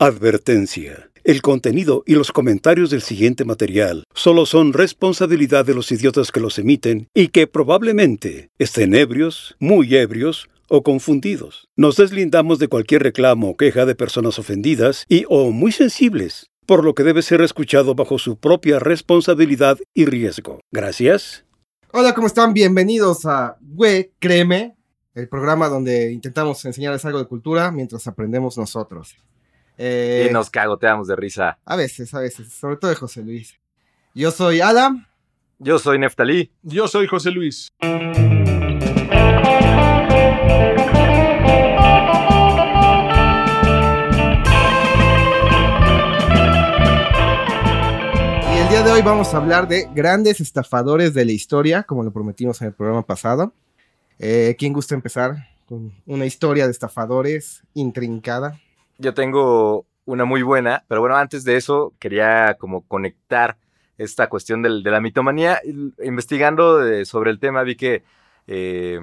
[0.00, 1.10] Advertencia.
[1.24, 6.38] El contenido y los comentarios del siguiente material solo son responsabilidad de los idiotas que
[6.38, 11.66] los emiten y que probablemente estén ebrios, muy ebrios o confundidos.
[11.74, 16.84] Nos deslindamos de cualquier reclamo o queja de personas ofendidas y o muy sensibles, por
[16.84, 20.60] lo que debe ser escuchado bajo su propia responsabilidad y riesgo.
[20.70, 21.44] Gracias.
[21.92, 22.54] Hola, ¿cómo están?
[22.54, 24.76] Bienvenidos a Güey, créeme,
[25.16, 29.16] el programa donde intentamos enseñarles algo de cultura mientras aprendemos nosotros.
[29.78, 31.58] Eh, Y nos cagoteamos de risa.
[31.64, 33.54] A veces, a veces, sobre todo de José Luis.
[34.14, 35.06] Yo soy Adam.
[35.58, 36.52] Yo soy Neftalí.
[36.62, 37.68] Yo soy José Luis.
[48.54, 52.02] Y el día de hoy vamos a hablar de grandes estafadores de la historia, como
[52.02, 53.52] lo prometimos en el programa pasado.
[54.18, 58.58] Eh, ¿Quién gusta empezar con una historia de estafadores intrincada?
[58.98, 63.56] Yo tengo una muy buena, pero bueno, antes de eso quería como conectar
[63.96, 65.60] esta cuestión del- de la mitomanía.
[66.02, 68.02] Investigando de- sobre el tema vi que
[68.50, 68.98] eh,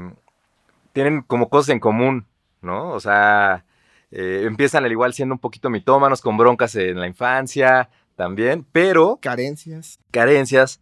[0.92, 2.26] tienen como cosas en común,
[2.62, 2.90] ¿no?
[2.92, 3.64] O sea,
[4.12, 9.20] eh, empiezan al igual siendo un poquito mitómanos, con broncas en la infancia también, pero
[9.22, 10.00] Carencias.
[10.10, 10.82] carencias,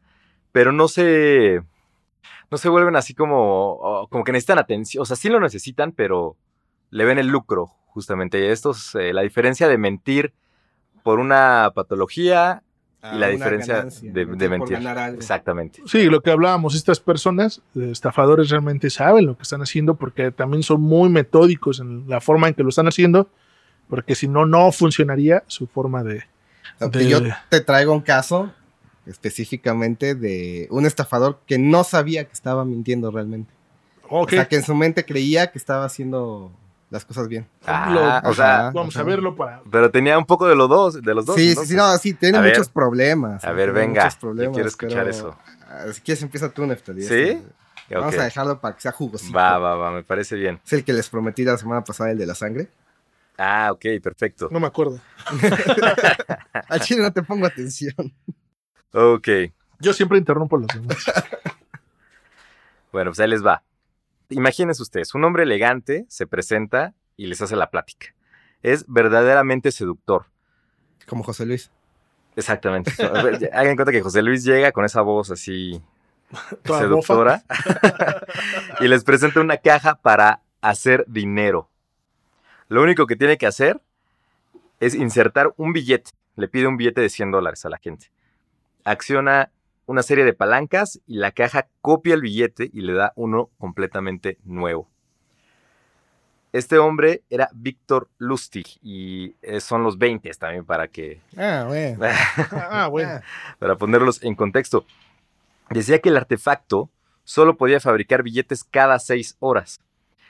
[0.53, 1.61] pero no se,
[2.49, 5.91] no se vuelven así como, o- como que necesitan atención, o sea, sí lo necesitan,
[5.91, 6.37] pero
[6.93, 8.39] le ven el lucro, justamente.
[8.39, 10.33] Y esto es eh, la diferencia de mentir
[11.01, 12.61] por una patología
[13.11, 14.77] y la diferencia ganancia, de, de por mentir.
[14.77, 15.17] ganar algo.
[15.17, 15.81] Exactamente.
[15.87, 20.31] Sí, lo que hablábamos, estas personas, eh, estafadores, realmente saben lo que están haciendo porque
[20.31, 23.27] también son muy metódicos en la forma en que lo están haciendo,
[23.89, 26.23] porque si no, no funcionaría su forma de...
[27.09, 28.53] Yo te traigo un caso
[29.05, 33.51] específicamente de un estafador que no sabía que estaba mintiendo realmente.
[34.09, 36.51] O sea, que en su mente creía que estaba haciendo
[36.93, 37.47] las cosas bien.
[37.65, 38.71] Ah, o sea, Ajá.
[38.73, 39.61] vamos a verlo para...
[39.69, 41.35] pero tenía un poco de los dos, de los dos.
[41.35, 42.51] sí, sí, sí, no, sí, tiene A ver.
[42.51, 43.43] muchos problemas.
[43.43, 45.37] A ver, venga, muchos yo problemas, quiero escuchar pero, eso.
[45.67, 47.01] ah, Si quieres, empieza tú, Neftali.
[47.01, 47.15] ¿Sí?
[47.15, 47.43] este,
[47.95, 49.35] Vamos a dejarlo para que sea jugosito.
[49.37, 50.59] Va, va, va, me parece bien.
[50.65, 52.69] Es el que les prometí la semana pasada, el de la sangre.
[53.37, 54.47] Ah, ok, perfecto.
[54.51, 54.99] No me acuerdo.
[56.69, 57.95] Al chile no te pongo atención.
[58.93, 59.27] Ok.
[59.79, 60.97] Yo siempre interrumpo los demás.
[62.91, 63.63] Bueno, pues ahí les va.
[64.29, 68.15] Imagínense ustedes, un hombre elegante se presenta y les hace la plática.
[68.61, 70.25] Es verdaderamente seductor.
[71.07, 71.71] Como José Luis.
[72.35, 72.91] Exactamente.
[73.53, 75.81] Hagan cuenta que José Luis llega con esa voz así
[76.65, 77.43] seductora
[78.79, 81.69] y les presenta una caja para hacer dinero.
[82.69, 83.81] Lo único que tiene que hacer
[84.79, 86.11] es insertar un billete.
[86.35, 88.11] Le pide un billete de 100 dólares a la gente.
[88.83, 89.51] Acciona
[89.85, 94.37] una serie de palancas y la caja copia el billete y le da uno completamente
[94.43, 94.89] nuevo.
[96.53, 101.99] Este hombre era Víctor Lustig y eh, son los 20 también para que Ah, bueno.
[102.51, 103.21] Ah, bueno.
[103.59, 104.85] para ponerlos en contexto.
[105.69, 106.89] Decía que el artefacto
[107.23, 109.81] solo podía fabricar billetes cada seis horas.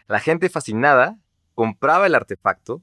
[0.08, 1.18] La gente fascinada
[1.56, 2.82] compraba el artefacto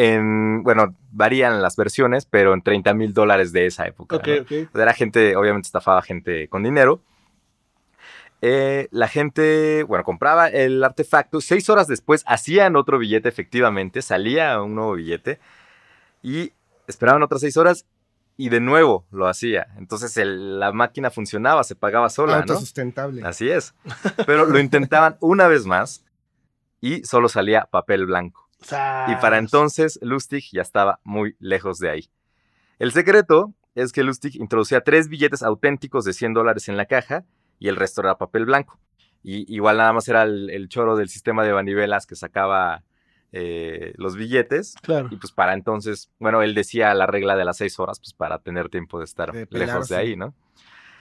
[0.00, 4.16] en, bueno, varían las versiones, pero en 30 mil dólares de esa época.
[4.16, 4.28] Ok,
[4.72, 4.80] ¿no?
[4.80, 7.00] Era gente, obviamente estafaba gente con dinero.
[8.40, 11.40] Eh, la gente, bueno, compraba el artefacto.
[11.40, 14.00] Seis horas después hacían otro billete, efectivamente.
[14.02, 15.40] Salía un nuevo billete.
[16.22, 16.52] Y
[16.86, 17.84] esperaban otras seis horas
[18.36, 19.66] y de nuevo lo hacía.
[19.78, 22.38] Entonces el- la máquina funcionaba, se pagaba sola, ¿no?
[22.42, 23.24] Autosustentable.
[23.24, 23.74] Así es.
[24.26, 26.04] Pero lo intentaban una vez más
[26.80, 28.47] y solo salía papel blanco.
[28.60, 32.10] Y para entonces Lustig ya estaba muy lejos de ahí.
[32.78, 37.24] El secreto es que Lustig introducía tres billetes auténticos de 100 dólares en la caja
[37.58, 38.78] y el resto era papel blanco.
[39.22, 42.82] Y igual nada más era el, el choro del sistema de manivelas que sacaba
[43.32, 44.74] eh, los billetes.
[44.82, 45.08] Claro.
[45.10, 48.38] Y pues para entonces, bueno, él decía la regla de las seis horas, pues para
[48.38, 50.34] tener tiempo de estar De lejos de ahí, ¿no?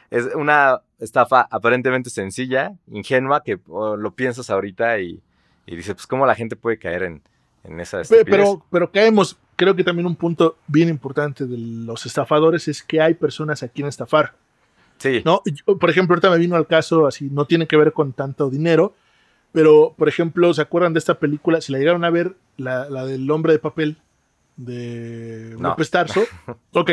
[0.10, 5.22] Es una estafa aparentemente sencilla, ingenua, que oh, lo piensas ahorita y,
[5.66, 7.22] y dices, pues cómo la gente puede caer en,
[7.68, 8.02] en esa.
[8.26, 13.02] Pero, pero caemos, creo que también un punto bien importante de los estafadores es que
[13.02, 14.36] hay personas a quien estafar.
[14.98, 15.42] sí, ¿no?
[15.46, 18.50] Yo, por ejemplo, ahorita me vino al caso, así, no tiene que ver con tanto
[18.50, 18.96] dinero,
[19.52, 21.62] pero, por ejemplo, ¿se acuerdan de esta película?
[21.62, 23.98] Si la llegaron a ver, la, la del hombre de papel
[24.56, 25.70] de No.
[25.70, 26.22] López Tarso.
[26.74, 26.92] Ok,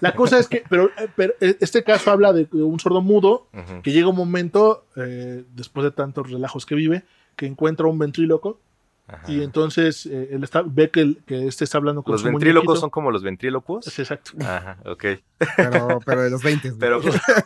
[0.00, 3.48] la cosa es que, pero, eh, pero este caso habla de un sordo mudo
[3.82, 7.04] que llega un momento, eh, después de tantos relajos que vive,
[7.36, 8.60] que encuentra un ventríloco
[9.08, 9.30] Ajá.
[9.30, 12.26] Y entonces eh, él está, ve que, el- que este está hablando con Los su
[12.26, 12.80] ventrílocos muñequito.
[12.80, 13.84] son como los ventrílocos.
[13.84, 14.32] Sí, exacto.
[14.40, 15.04] Ajá, ok.
[15.56, 16.72] Pero, pero de los 20.
[16.80, 17.00] Pero,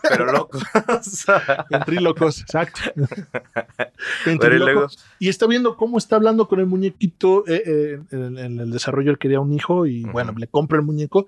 [0.09, 0.63] pero locos.
[1.71, 2.81] Ventrílocos, exacto.
[4.27, 4.99] Ventrílocos.
[5.19, 7.45] Y está viendo cómo está hablando con el muñequito.
[7.47, 10.13] eh, eh, en, en el desarrollo él quería un hijo y Ujú.
[10.13, 11.27] bueno, le compra el muñeco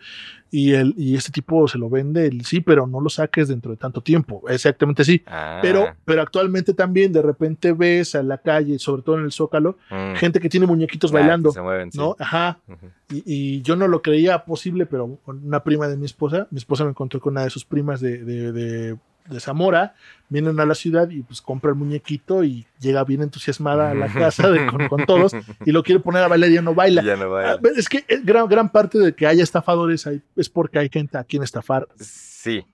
[0.50, 2.26] y, el, y este tipo se lo vende.
[2.26, 4.42] él, sí, pero no lo saques dentro de tanto tiempo.
[4.48, 5.22] Exactamente sí.
[5.26, 9.32] Ah, Pero, pero actualmente también de repente ves a la calle, sobre todo en el
[9.32, 10.14] Zócalo, mm.
[10.22, 11.50] Gente que tiene muñequitos Ah, que bailando.
[11.52, 11.98] se mueven, sí.
[11.98, 12.14] ¿No?
[12.18, 12.58] Ajá.
[13.10, 16.84] Y, y yo no lo creía posible, pero una prima de mi esposa, mi esposa
[16.84, 19.94] me encontró con una de sus primas de, de, de- de Zamora,
[20.28, 24.08] vienen a la ciudad y pues compra el muñequito y llega bien entusiasmada a la
[24.12, 25.32] casa de- con, con todos
[25.64, 27.02] y lo quiere poner a bailar y ya no baila.
[27.02, 27.52] Y ya no baila.
[27.52, 31.18] Ah, Es que eh, gran, gran parte de que haya estafadores es porque hay gente
[31.18, 31.86] a quien estafar.
[32.00, 32.64] Sí.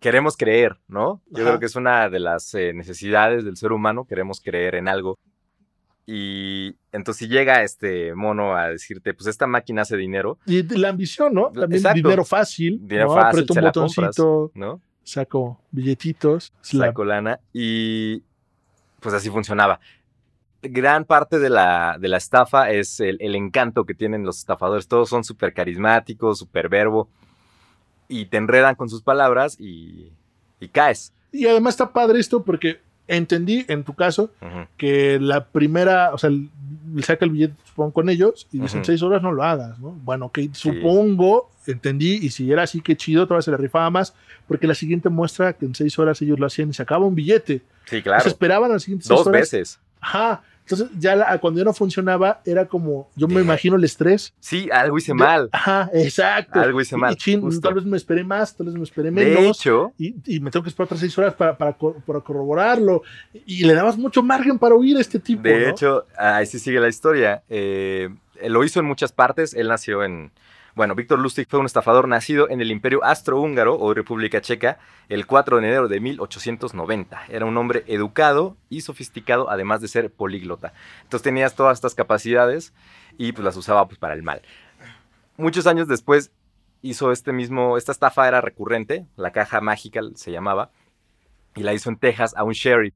[0.00, 1.20] Queremos creer, ¿no?
[1.30, 1.46] Yo Ajá.
[1.50, 5.16] creo que es una de las eh, necesidades del ser humano, queremos creer en algo.
[6.10, 10.88] Y entonces si llega este mono a decirte, pues esta máquina hace dinero, Y la
[10.88, 11.50] ambición, ¿no?
[11.50, 11.96] También Exacto.
[11.96, 12.78] dinero fácil.
[12.80, 13.14] dinero ¿no?
[13.14, 14.80] fácil, Aprieto un la compras, botoncito, ¿no?
[15.02, 16.54] saco billetitos.
[16.62, 18.22] Saco lana y
[19.00, 19.80] pues así funcionaba.
[20.62, 24.88] Gran parte de la, de la estafa es el, el encanto que tienen los estafadores.
[24.88, 27.10] Todos son súper carismáticos, súper verbo
[28.08, 30.10] y te enredan con sus palabras y,
[30.58, 31.12] y caes.
[31.32, 34.30] Y además está padre esto porque entendí en tu caso
[34.76, 38.86] que la primera, o sea, le saca el billete, supongo, con ellos y dicen Ujú.
[38.86, 39.90] seis horas no lo hagas, ¿no?
[39.90, 44.14] Bueno, ok, supongo, entendí, y si era así, que chido, todavía se le rifaba más,
[44.46, 47.14] porque la siguiente muestra que en seis horas ellos lo hacían y se acaba un
[47.14, 47.62] billete.
[47.86, 48.20] Sí, claro.
[48.22, 49.40] sea, esperaban las siguientes seis Dos horas.
[49.40, 49.80] veces.
[50.00, 50.42] Ajá.
[50.70, 54.34] Entonces, ya la- cuando ya no funcionaba, era como, yo me De- imagino el estrés.
[54.38, 55.48] Sí, algo hice de- mal.
[55.50, 56.60] Ajá, exacto.
[56.60, 57.60] Algo hice mal, Y chin, justo.
[57.62, 59.58] tal vez me esperé más, tal vez me esperé De menos.
[59.58, 63.02] hecho, y, y me tengo que esperar otras seis horas para, para, cor- para corroborarlo.
[63.46, 65.42] Y le dabas mucho margen para oír a este tipo.
[65.42, 65.68] de ¿no?
[65.70, 67.42] hecho, ahí sí sigue la historia.
[67.48, 68.10] Eh,
[68.46, 69.54] lo hizo en muchas partes.
[69.54, 70.30] Él nació en.
[70.78, 74.78] Bueno, Víctor Lustig fue un estafador nacido en el Imperio Astrohúngaro o República Checa
[75.08, 77.20] el 4 de enero de 1890.
[77.30, 80.72] Era un hombre educado y sofisticado, además de ser políglota.
[81.02, 82.74] Entonces tenías todas estas capacidades
[83.16, 84.40] y pues las usaba pues, para el mal.
[85.36, 86.30] Muchos años después
[86.80, 90.70] hizo este mismo, esta estafa era recurrente, la caja mágica se llamaba,
[91.56, 92.94] y la hizo en Texas a un sheriff.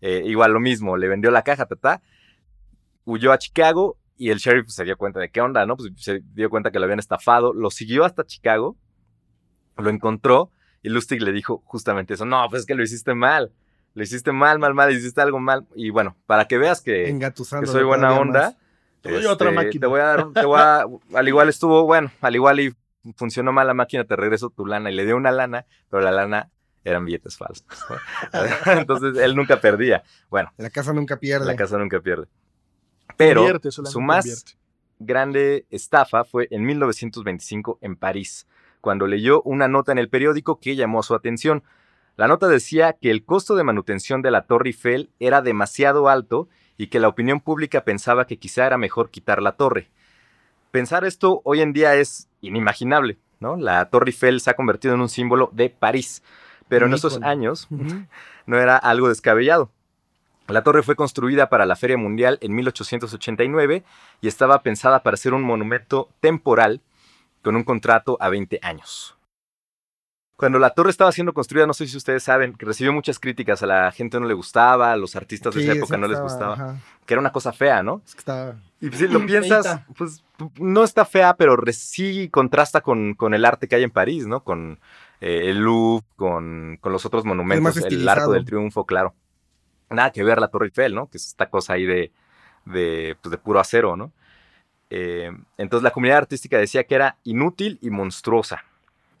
[0.00, 2.00] Eh, igual lo mismo, le vendió la caja, tata,
[3.04, 5.76] huyó a Chicago y el sheriff se dio cuenta de qué onda, ¿no?
[5.76, 8.76] Pues se dio cuenta que lo habían estafado, lo siguió hasta Chicago,
[9.76, 10.50] lo encontró
[10.82, 13.52] y Lustig le dijo justamente eso, no, pues es que lo hiciste mal,
[13.94, 15.66] lo hiciste mal, mal, mal, hiciste algo mal.
[15.74, 17.16] Y bueno, para que veas que,
[17.66, 18.56] soy buena onda,
[19.00, 19.80] Te doy otra este, máquina.
[19.80, 20.84] Te voy a dar, te voy a,
[21.14, 22.74] al igual estuvo, bueno, al igual y
[23.16, 26.12] funcionó mal la máquina, te regreso tu lana y le dio una lana, pero la
[26.12, 26.50] lana
[26.84, 27.66] eran billetes falsos.
[28.66, 30.02] Entonces él nunca perdía.
[30.30, 31.46] Bueno, La casa nunca pierde.
[31.46, 32.26] la casa nunca pierde.
[33.28, 34.56] Pero su más
[34.98, 38.46] grande estafa fue en 1925 en París,
[38.80, 41.62] cuando leyó una nota en el periódico que llamó su atención.
[42.16, 46.48] La nota decía que el costo de manutención de la Torre Eiffel era demasiado alto
[46.76, 49.88] y que la opinión pública pensaba que quizá era mejor quitar la torre.
[50.70, 53.56] Pensar esto hoy en día es inimaginable, ¿no?
[53.56, 56.22] La Torre Eiffel se ha convertido en un símbolo de París,
[56.68, 57.68] pero en esos años
[58.46, 59.70] no era algo descabellado.
[60.52, 63.84] La torre fue construida para la Feria Mundial en 1889
[64.20, 66.82] y estaba pensada para ser un monumento temporal
[67.42, 69.16] con un contrato a 20 años.
[70.36, 73.62] Cuando la torre estaba siendo construida, no sé si ustedes saben, que recibió muchas críticas,
[73.62, 76.54] a la gente no le gustaba, a los artistas de esa época no les gustaba,
[76.54, 76.76] ajá.
[77.06, 78.02] que era una cosa fea, ¿no?
[78.04, 78.56] Es que estaba.
[78.80, 80.24] Y si lo piensas, pues
[80.58, 84.42] no está fea, pero sí contrasta con, con el arte que hay en París, ¿no?
[84.42, 84.80] Con
[85.20, 88.08] eh, el Louvre, con, con los otros monumentos, el.
[88.08, 89.14] Arco del Triunfo, claro.
[89.92, 91.08] Nada que ver la Torre Eiffel, ¿no?
[91.08, 92.12] Que es esta cosa ahí de,
[92.64, 94.12] de, pues, de puro acero, ¿no?
[94.90, 98.62] Eh, entonces la comunidad artística decía que era inútil y monstruosa.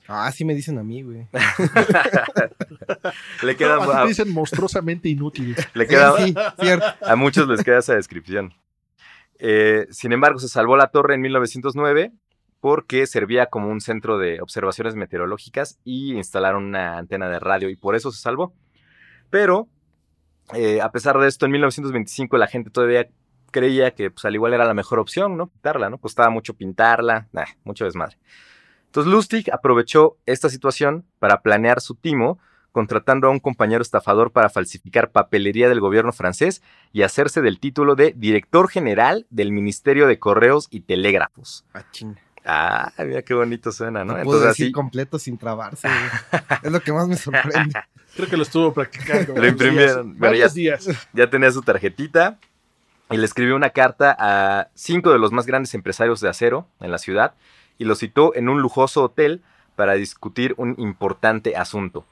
[0.08, 1.28] Ah, sí me dicen a mí, güey.
[3.42, 5.56] Le queda, No, a, dicen monstruosamente inútil.
[5.74, 6.86] le queda, Sí, cierto.
[7.06, 8.52] A muchos les queda esa descripción.
[9.38, 12.12] Eh, sin embargo, se salvó la torre en 1909
[12.60, 17.76] porque servía como un centro de observaciones meteorológicas y instalaron una antena de radio y
[17.76, 18.54] por eso se salvó.
[19.30, 19.68] Pero,
[20.54, 23.08] eh, a pesar de esto, en 1925 la gente todavía
[23.50, 25.46] creía que pues, al igual era la mejor opción, ¿no?
[25.46, 25.98] Pintarla, ¿no?
[25.98, 28.16] Costaba mucho pintarla, nah, mucho desmadre.
[28.86, 32.38] Entonces Lustig aprovechó esta situación para planear su timo,
[32.72, 37.94] contratando a un compañero estafador para falsificar papelería del gobierno francés y hacerse del título
[37.94, 41.64] de director general del Ministerio de Correos y Telégrafos.
[41.74, 41.84] Ah.
[42.44, 44.14] Ah, mira qué bonito suena, ¿no?
[44.14, 45.88] Puedo Entonces decir así completo sin trabarse.
[46.62, 47.72] Es lo que más me sorprende.
[48.16, 49.34] Creo que lo estuvo practicando.
[49.40, 50.18] Lo imprimieron.
[50.18, 50.86] Bueno, ya- días.
[51.12, 52.38] ya tenía su tarjetita
[53.10, 56.90] y le escribió una carta a cinco de los más grandes empresarios de acero en
[56.90, 57.34] la ciudad
[57.78, 59.42] y los citó en un lujoso hotel
[59.76, 62.04] para discutir un importante asunto.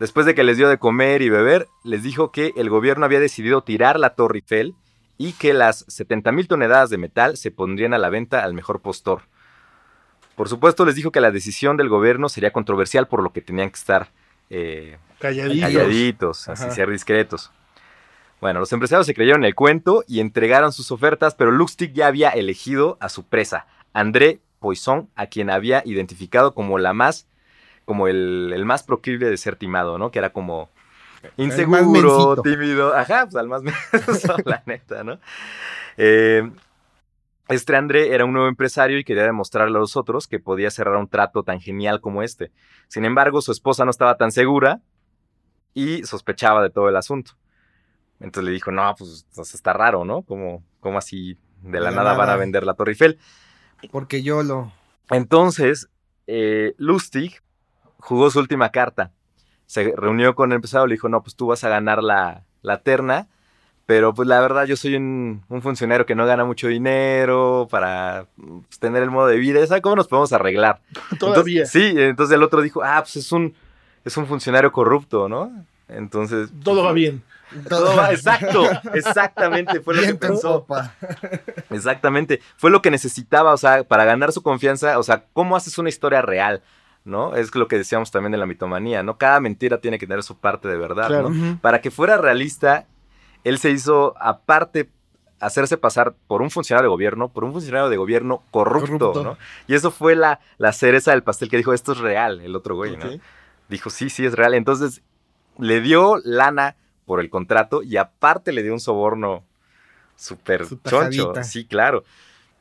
[0.00, 3.20] Después de que les dio de comer y beber, les dijo que el gobierno había
[3.20, 4.74] decidido tirar la Torre Eiffel
[5.18, 8.80] y que las 70 mil toneladas de metal se pondrían a la venta al mejor
[8.80, 9.22] postor.
[10.34, 13.70] Por supuesto, les dijo que la decisión del gobierno sería controversial, por lo que tenían
[13.70, 14.08] que estar
[14.50, 15.60] eh, Calladitos.
[15.60, 16.74] calladitos, así Ajá.
[16.74, 17.50] ser discretos.
[18.42, 22.28] Bueno, los empresarios se creyeron el cuento y entregaron sus ofertas, pero Lustig ya había
[22.28, 27.26] elegido a su presa, André Poisson, a quien había identificado como la más,
[27.86, 30.10] como el, el más proclive de ser timado, ¿no?
[30.10, 30.68] Que era como
[31.38, 35.18] inseguro, tímido, ajá, pues al más menso, la neta, ¿no?
[35.96, 36.50] Eh,
[37.48, 40.96] este André era un nuevo empresario y quería demostrarle a los otros que podía cerrar
[40.96, 42.50] un trato tan genial como este.
[42.88, 44.82] Sin embargo, su esposa no estaba tan segura
[45.74, 47.32] y sospechaba de todo el asunto.
[48.20, 50.22] Entonces le dijo, no, pues, pues, está raro, ¿no?
[50.22, 53.18] ¿Cómo, cómo así de la De nada, van a vender la Torre Eiffel?
[53.90, 54.72] Porque yo lo.
[55.10, 55.88] Entonces,
[56.26, 57.42] eh, Lustig
[57.98, 59.12] jugó su última carta.
[59.66, 62.78] Se reunió con el empresario, le dijo, no, pues tú vas a ganar la, la
[62.78, 63.28] terna,
[63.86, 68.26] pero pues la verdad yo soy un, un funcionario que no gana mucho dinero para
[68.36, 69.66] pues, tener el modo de vida.
[69.66, 70.80] ¿Sabes cómo nos podemos arreglar?
[71.18, 71.62] Todavía.
[71.62, 73.54] Entonces, sí, entonces el otro dijo, ah, pues es un,
[74.04, 75.50] es un funcionario corrupto, ¿no?
[75.88, 76.50] Entonces...
[76.62, 77.22] Todo va bien.
[77.68, 80.66] Todo va- exacto, exactamente, fue lo que Viento en pensó.
[81.70, 82.40] Exactamente.
[82.56, 85.88] Fue lo que necesitaba, o sea, para ganar su confianza, o sea, ¿cómo haces una
[85.88, 86.62] historia real?
[87.04, 87.36] ¿No?
[87.36, 89.18] Es lo que decíamos también de la mitomanía, ¿no?
[89.18, 91.28] Cada mentira tiene que tener su parte de verdad, Claro.
[91.30, 91.58] ¿no?
[91.60, 92.86] Para que fuera realista,
[93.44, 94.88] él se hizo, aparte,
[95.38, 99.22] hacerse pasar por un funcionario de gobierno, por un funcionario de gobierno corrupto, Corrupto.
[99.22, 99.38] ¿no?
[99.68, 102.74] Y eso fue la, la cereza del pastel que dijo, esto es real, el otro
[102.74, 103.04] güey, ¿no?
[103.68, 104.54] Dijo, sí, sí, es real.
[104.54, 105.02] Entonces,
[105.58, 109.44] le dio lana por el contrato y aparte le dio un soborno
[110.16, 111.32] súper Su choncho.
[111.42, 112.04] Sí, claro.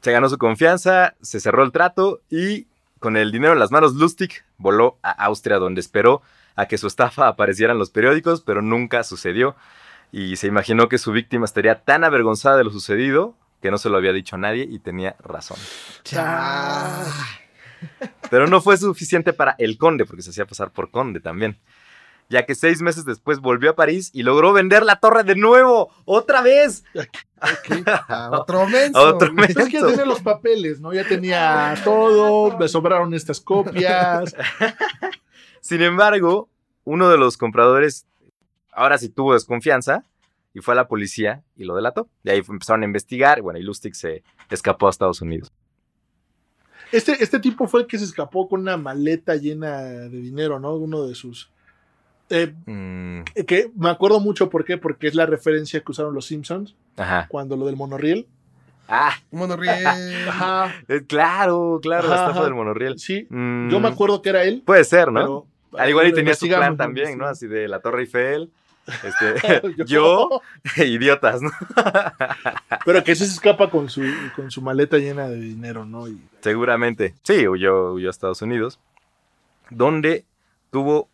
[0.02, 2.68] Se ganó su confianza, se cerró el trato y
[3.00, 6.22] con el dinero en las manos, Lustig voló a Austria, donde esperó
[6.56, 9.56] a que su estafa apareciera en los periódicos, pero nunca sucedió.
[10.12, 13.90] Y se imaginó que su víctima estaría tan avergonzada de lo sucedido que no se
[13.90, 15.58] lo había dicho a nadie y tenía razón.
[16.04, 17.43] Chas.
[18.30, 21.60] Pero no fue suficiente para el conde, porque se hacía pasar por conde también.
[22.30, 25.92] Ya que seis meses después volvió a París y logró vender la torre de nuevo,
[26.06, 26.84] otra vez.
[28.32, 29.00] Otro menso.
[29.00, 29.60] Otro menso.
[29.60, 30.94] Es que ya tenía los papeles, ¿no?
[30.94, 34.36] Ya tenía todo, me sobraron estas copias.
[35.60, 36.50] Sin embargo,
[36.86, 38.08] uno de los compradores
[38.72, 40.04] ahora sí tuvo desconfianza
[40.54, 42.10] y fue a la policía y lo delató.
[42.24, 43.42] Y ahí empezaron a investigar.
[43.42, 45.52] Bueno, y Lustig se escapó a Estados Unidos.
[46.94, 50.76] Este, este tipo fue el que se escapó con una maleta llena de dinero, ¿no?
[50.76, 51.50] Uno de sus...
[52.30, 56.26] eh, Mm, que me acuerdo mucho por qué, porque es la referencia que usaron los
[56.26, 57.28] Simpsons ajá.
[57.30, 58.28] cuando lo del monorriel.
[58.88, 59.86] Ah, monorriel.
[59.88, 63.00] Ajá, eh, claro, claro, la estafa del monorriel.
[63.00, 63.26] sí.
[63.30, 65.20] Mm, Yo me acuerdo que era él, Puede ser, ¿no?
[65.20, 65.48] pero...
[65.82, 67.26] Al igual y tenía su plan también, ¿no?
[67.26, 68.52] Así de la Torre Eiffel.
[68.88, 70.42] Este, yo,
[70.78, 71.52] idiotas, ¿no?
[72.86, 74.04] Pero que sí se escapa con su,
[74.36, 76.08] con su maleta llena de dinero, ¿no?
[76.08, 77.16] Y, Seguramente.
[77.24, 78.80] Sí, huyó, huyó a Estados Unidos.
[79.70, 80.26] Donde
[80.72, 81.10] tuvo,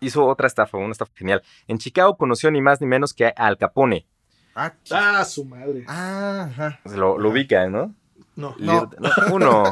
[0.00, 1.42] hizo otra estafa, una estafa genial.
[1.66, 4.06] En Chicago conoció ni más ni menos que a Al Capone.
[4.54, 5.84] Ah, ah, su madre.
[5.86, 6.80] ah, ajá.
[6.84, 7.94] Lo, lo ubica, ¿no?
[8.36, 8.90] No, no,
[9.32, 9.64] Uno.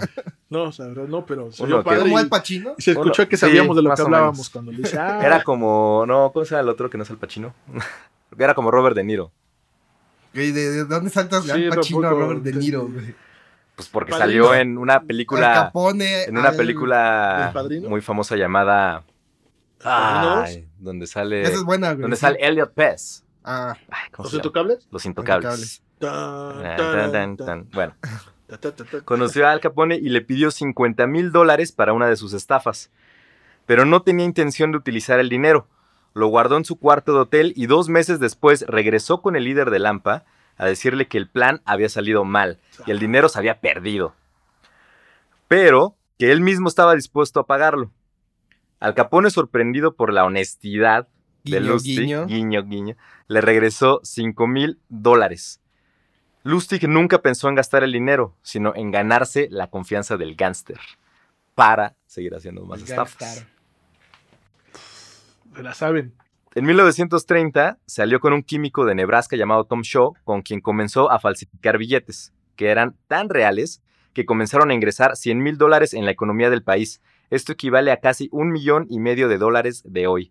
[0.51, 2.75] No, o sea, no, pero se Uno padre ¿Como y- Al Pacino?
[2.79, 5.21] y se escuchó Uno- que sí, sabíamos de lo que hablábamos cuando le dice, ah,
[5.25, 7.55] Era como, no, ¿cómo se llama el otro que no es Al Pacino?
[8.39, 9.33] Era como Robert De Niro.
[10.33, 12.87] ¿De, de dónde saltas Sí, Al Pacino a tampoco Robert De Niro?
[12.89, 13.15] güey?
[13.75, 14.45] Pues porque Padrino.
[14.47, 16.25] salió en una película, Capone.
[16.25, 17.53] en una al- película
[17.89, 19.05] muy famosa llamada,
[19.85, 22.03] ay, donde sale, Esa es buena, güey.
[22.03, 22.21] donde sí.
[22.23, 23.25] sale Elliot Pez.
[23.45, 24.89] Ah, Ay, ¿cómo ¿Los se intocables?
[24.91, 25.83] Los Intocables.
[25.99, 27.69] Tan, tan, tan, tan.
[27.73, 27.95] Bueno.
[29.05, 32.91] Conoció a Al Capone y le pidió 50 mil dólares para una de sus estafas,
[33.67, 35.67] pero no tenía intención de utilizar el dinero.
[36.15, 39.71] Lo guardó en su cuarto de hotel y dos meses después regresó con el líder
[39.71, 40.25] de Lampa
[40.57, 44.15] a decirle que el plan había salido mal y el dinero se había perdido.
[45.49, 47.91] Pero que él mismo estaba dispuesto a pagarlo.
[48.81, 51.09] Al Capone, sorprendido por la honestidad
[51.45, 52.27] de Guiño, Lustig, guiño.
[52.27, 52.97] guiño, guiño,
[53.29, 55.61] le regresó 5 mil dólares.
[56.47, 60.79] Lustig nunca pensó en gastar el dinero, sino en ganarse la confianza del gángster
[61.57, 63.45] para seguir haciendo más El estafas.
[65.57, 66.15] Se la saben.
[66.55, 71.19] En 1930 salió con un químico de Nebraska llamado Tom Shaw, con quien comenzó a
[71.19, 76.13] falsificar billetes, que eran tan reales que comenzaron a ingresar 100 mil dólares en la
[76.13, 77.03] economía del país.
[77.29, 80.31] Esto equivale a casi un millón y medio de dólares de hoy.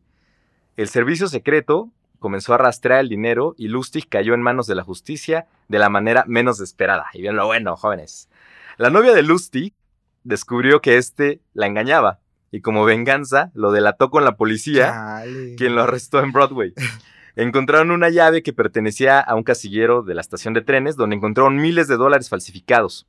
[0.78, 1.92] El servicio secreto
[2.26, 5.90] comenzó a rastrear el dinero y Lustig cayó en manos de la justicia de la
[5.90, 7.06] manera menos esperada.
[7.14, 8.30] Y bien lo bueno, jóvenes.
[8.78, 9.76] La novia de Lustig
[10.24, 15.22] descubrió que éste la engañaba y como venganza lo delató con la policía,
[15.56, 16.74] quien lo arrestó en Broadway.
[17.36, 21.58] Encontraron una llave que pertenecía a un casillero de la estación de trenes donde encontraron
[21.58, 23.06] miles de dólares falsificados.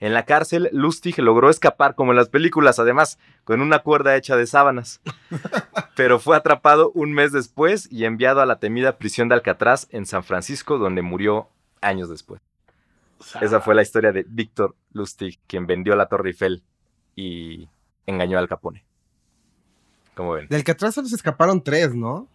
[0.00, 4.36] En la cárcel, Lustig logró escapar como en las películas, además, con una cuerda hecha
[4.36, 5.00] de sábanas.
[5.96, 10.04] Pero fue atrapado un mes después y enviado a la temida prisión de Alcatraz en
[10.06, 11.48] San Francisco, donde murió
[11.80, 12.40] años después.
[13.40, 16.62] Esa fue la historia de Víctor Lustig, quien vendió la Torre Eiffel
[17.16, 17.68] y
[18.06, 18.84] engañó al Capone.
[20.14, 20.48] Como ven.
[20.48, 22.28] Del Alcatraz solo se escaparon tres, ¿no?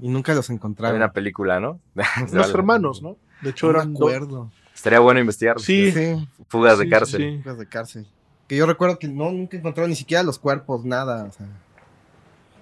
[0.00, 0.96] Y nunca los Hay encontraron.
[0.96, 1.80] una película, ¿no?
[2.32, 3.16] Los hermanos, ¿no?
[3.40, 4.00] De hecho, No me eran dos.
[4.02, 4.50] acuerdo.
[4.74, 5.60] Estaría bueno investigarlo.
[5.60, 5.90] Sí.
[5.90, 7.20] Sí, Fugas de Sí, cárcel.
[7.36, 7.42] sí.
[7.42, 8.06] fugas de cárcel.
[8.46, 11.24] Que yo recuerdo que no, nunca encontraron ni siquiera los cuerpos, nada.
[11.24, 11.46] o sea,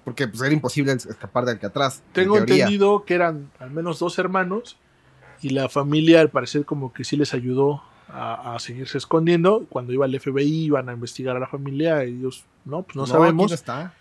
[0.03, 1.99] porque pues era imposible escapar de Alcatraz.
[2.07, 4.77] en Tengo entendido que eran al menos dos hermanos
[5.41, 9.65] y la familia al parecer como que sí les ayudó a, a seguirse escondiendo.
[9.69, 13.11] Cuando iba el FBI iban a investigar a la familia, ellos no, pues no, aquí
[13.11, 13.51] sabemos.
[13.51, 13.93] no está.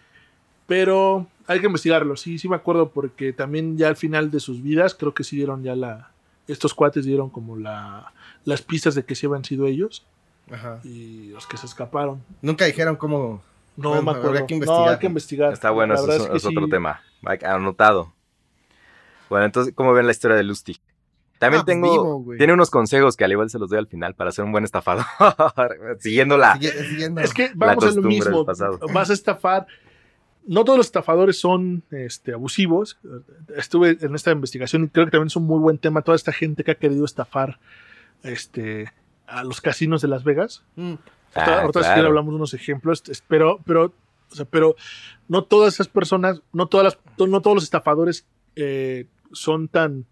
[0.66, 4.62] Pero hay que investigarlo, sí, sí me acuerdo porque también ya al final de sus
[4.62, 6.10] vidas creo que sí dieron ya la...
[6.48, 8.12] Estos cuates dieron como la,
[8.44, 10.06] las pistas de que sí habían sido ellos
[10.50, 10.80] Ajá.
[10.84, 12.22] y los que se escaparon.
[12.42, 13.42] Nunca dijeron cómo.
[13.76, 14.46] No Bueno, me acuerdo.
[14.46, 14.88] que no, investigar.
[14.88, 15.52] hay que investigar.
[15.52, 16.70] Está bueno, eso es, que es otro sí.
[16.70, 17.00] tema.
[17.24, 18.12] Hay- Anotado.
[19.28, 20.80] Bueno, entonces, ¿cómo ven la historia de Lustig?
[21.38, 21.92] También Ah, pues tengo.
[22.22, 24.52] vivo, tiene unos consejos que al igual se los doy al final para ser un
[24.52, 25.04] buen estafador.
[26.00, 26.54] Siguiendo la.
[26.54, 27.20] Sigue- siguiendo.
[27.20, 28.44] Es que vamos a lo mismo.
[28.46, 29.66] Vas a estafar.
[30.46, 32.98] No todos los estafadores son este, abusivos.
[33.56, 36.02] Estuve en esta investigación y creo que también es un muy buen tema.
[36.02, 37.58] Toda esta gente que ha querido estafar
[38.22, 38.92] este,
[39.26, 40.62] a los casinos de Las Vegas.
[40.76, 40.94] Mm,
[41.34, 41.94] Ahorita- Ah, ahorita si claro.
[41.94, 43.92] quieren hablamos de unos ejemplos, pero, pero,
[44.30, 44.74] o sea, pero
[45.28, 46.84] no todas esas personas, no todas
[47.18, 48.24] las, no todos los estafadores
[48.54, 50.06] eh, son tan,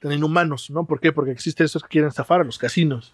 [0.00, 0.84] tan inhumanos, ¿no?
[0.86, 1.12] ¿Por qué?
[1.12, 3.12] Porque existen esos que quieren estafar a los casinos.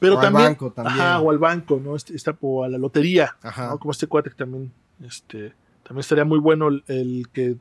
[0.00, 0.98] Pero O al también, banco también.
[0.98, 1.94] Ajá, o al banco, ¿no?
[1.94, 3.68] Este, esta- o a la lotería, Ajá.
[3.68, 3.78] ¿no?
[3.78, 4.72] Como este cuate que también,
[5.04, 5.52] este,
[5.86, 7.56] también estaría muy bueno el, el que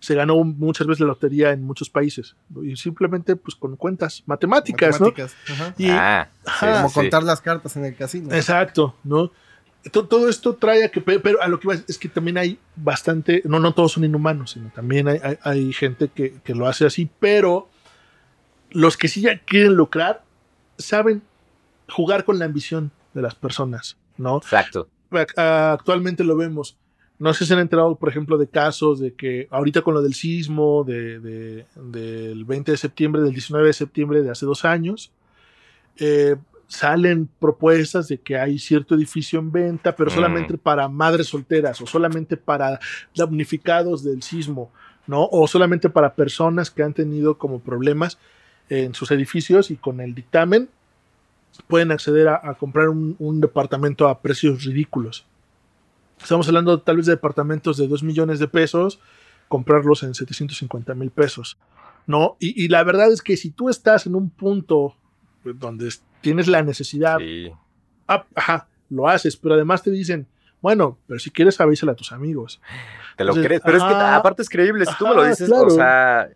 [0.00, 2.64] se ganó muchas veces la lotería en muchos países, ¿no?
[2.64, 5.68] y simplemente pues con cuentas matemáticas, Matemáticas, ajá.
[5.68, 5.74] ¿no?
[5.84, 6.76] Y, Ah, sí, Ajá.
[6.78, 6.94] Como sí.
[6.94, 8.32] contar las cartas en el casino.
[8.34, 9.30] Exacto, ¿no?
[9.92, 12.38] To- Todo esto trae a que, pe- pero a lo que iba es que también
[12.38, 16.54] hay bastante, no, no todos son inhumanos, sino también hay, hay- hay gente que, que
[16.54, 17.68] lo hace así, pero
[18.70, 20.24] los que sí ya quieren lucrar
[20.78, 21.22] saben
[21.88, 24.38] jugar con la ambición de las personas, ¿no?
[24.38, 24.88] Exacto.
[25.10, 26.76] Ac- Actualmente lo vemos.
[27.18, 30.02] No sé si se han enterado, por ejemplo, de casos de que ahorita con lo
[30.02, 34.64] del sismo de, de- del 20 de septiembre, del 19 de septiembre de hace dos
[34.64, 35.12] años,
[35.98, 40.14] eh, salen propuestas de que hay cierto edificio en venta, pero Mm.
[40.14, 42.80] solamente para madres solteras o solamente para
[43.14, 44.72] damnificados del sismo,
[45.06, 45.28] ¿no?
[45.30, 48.18] O solamente para personas que han tenido como problemas
[48.68, 50.68] en sus edificios y con el dictamen
[51.68, 55.24] pueden acceder a, a comprar un, un departamento a precios ridículos.
[56.24, 58.98] Estamos hablando tal vez de departamentos de 2 millones de pesos,
[59.48, 61.58] comprarlos en 750 mil pesos,
[62.06, 62.36] ¿no?
[62.40, 64.96] Y, y la verdad es que si tú estás en un punto
[65.44, 67.52] donde es- tienes la necesidad, Sí.
[68.08, 70.26] ah, ajá, lo haces, pero además te dicen,
[70.62, 72.60] bueno, pero si quieres avísala a tus amigos.
[73.16, 73.60] Te lo Entonces, crees.
[73.64, 74.86] Pero es que aparte es creíble.
[74.86, 75.66] Si tú me lo dices, claro.
[75.66, 76.30] o sea,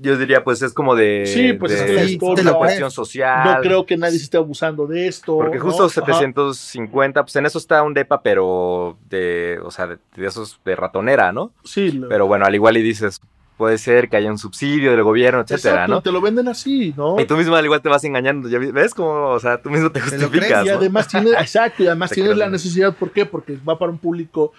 [0.00, 1.24] yo, diría, pues es como de.
[1.26, 3.44] Sí, pues de, es que la cuestión social.
[3.56, 5.36] No creo que nadie se esté abusando de esto.
[5.36, 5.64] Porque ¿no?
[5.64, 5.94] justo Ajá.
[5.94, 10.76] 750, pues en eso está un depa, pero de, o sea, de, de esos de
[10.76, 11.52] ratonera, ¿no?
[11.64, 13.20] Sí, lo- Pero bueno, al igual y dices,
[13.62, 16.02] puede ser que haya un subsidio del gobierno, etcétera, exacto, ¿no?
[16.02, 17.20] te lo venden así, ¿no?
[17.20, 19.92] Y tú mismo al igual te vas engañando, ¿ya ¿ves cómo, o sea, tú mismo
[19.92, 20.74] te justificas, Y ¿no?
[20.74, 23.24] además tienes, exacto, y además tienes la necesidad, ¿por qué?
[23.24, 24.52] Porque va para un público,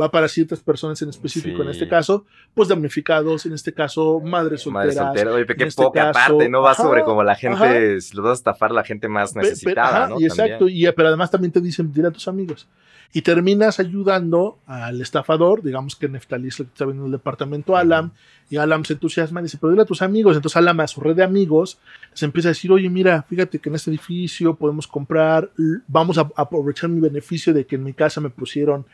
[0.00, 4.66] va para ciertas personas en específico, en este caso, pues damnificados, en este caso, madres
[4.66, 5.06] Madre solteras.
[5.14, 6.62] soltera, oye, qué este poca caso, parte, ¿no?
[6.62, 9.46] Va ajá, sobre como la gente, los vas a estafar, la gente más Pe- pe-
[9.50, 10.20] necesitada, ajá, ¿no?
[10.20, 10.88] Y exacto, También.
[10.88, 12.66] y, pero además también te dicen, dile a tus amigos.
[13.12, 18.10] Y terminas ayudando al estafador, digamos que Neftalí es que está vendiendo el departamento Alam,
[18.50, 20.36] y Alam se entusiasma y dice, pero dile a tus amigos.
[20.36, 21.78] Entonces Alam a su red de amigos
[22.10, 25.50] les empieza a decir, oye, mira, fíjate que en este edificio podemos comprar,
[25.86, 28.84] vamos a aprovechar mi beneficio de que en mi casa me pusieron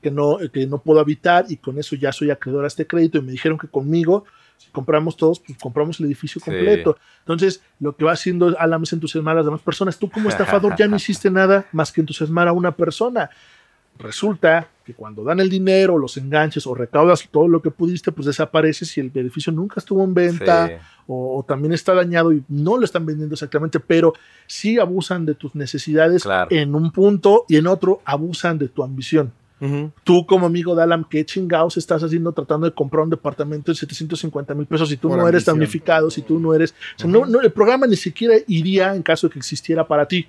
[0.00, 3.18] que no, que no puedo habitar y con eso ya soy acreedor a este crédito
[3.18, 4.24] y me dijeron que conmigo,
[4.56, 6.46] si compramos todos, pues compramos el edificio Sí.
[6.46, 6.96] completo.
[7.20, 9.98] Entonces, lo que va haciendo Alam es entusiasmar a las demás personas.
[9.98, 13.28] Tú como estafador ya no hiciste nada más que entusiasmar a una persona.
[13.98, 18.26] Resulta que cuando dan el dinero, los enganches o recaudas todo lo que pudiste, pues
[18.26, 20.74] desapareces y el edificio nunca estuvo en venta Sí.
[21.08, 24.14] o, o también está dañado y no lo están vendiendo exactamente, pero
[24.46, 26.48] sí abusan de tus necesidades Claro.
[26.50, 29.32] en un punto y en otro abusan de tu ambición.
[29.60, 29.90] Ujú.
[30.04, 33.76] Tú como amigo de Alan, ¿qué chingados estás haciendo tratando de comprar un departamento de
[33.76, 35.56] 750 mil pesos si tú Por no eres ambición.
[35.56, 36.72] damnificado, si tú no eres...
[36.96, 40.06] o sea, no, no, el programa ni siquiera iría en caso de que existiera para
[40.06, 40.26] ti.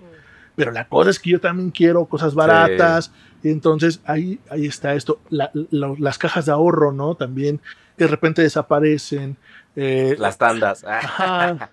[0.55, 3.13] Pero la cosa es que yo también quiero cosas baratas.
[3.43, 5.19] Entonces ahí, ahí está esto.
[5.30, 7.15] La- la- las cajas de ahorro, ¿no?
[7.15, 7.60] También
[7.97, 9.38] que de repente desaparecen.
[9.75, 10.84] Eh, Las tandas.
[10.86, 11.71] Ah, ajá.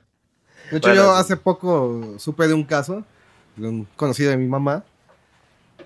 [0.70, 3.05] De hecho, Bueno, yo hace poco supe de un caso
[3.57, 4.85] de un conocido de mi mamá,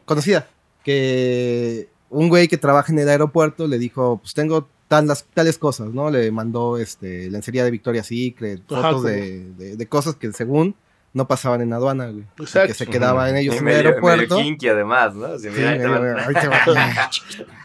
[0.05, 0.47] conocida,
[0.85, 5.89] que un güey que trabaja en el aeropuerto le dijo, pues tengo tales, tales cosas,
[5.91, 6.11] ¿no?
[6.11, 10.75] Le mandó este, lencería de Victoria's Secret, fotos como- de, de- de cosas que según
[11.13, 12.25] no pasaban en aduana, güey.
[12.39, 12.69] Exacto.
[12.69, 14.37] Que se quedaban ellos Y en el medio, aeropuerto.
[14.37, 15.39] medio kinky además, ¿no?
[15.39, 16.17] Sí, Sí, mira, ahí te va.
[16.27, 17.11] ahí te va.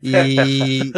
[0.00, 0.92] Y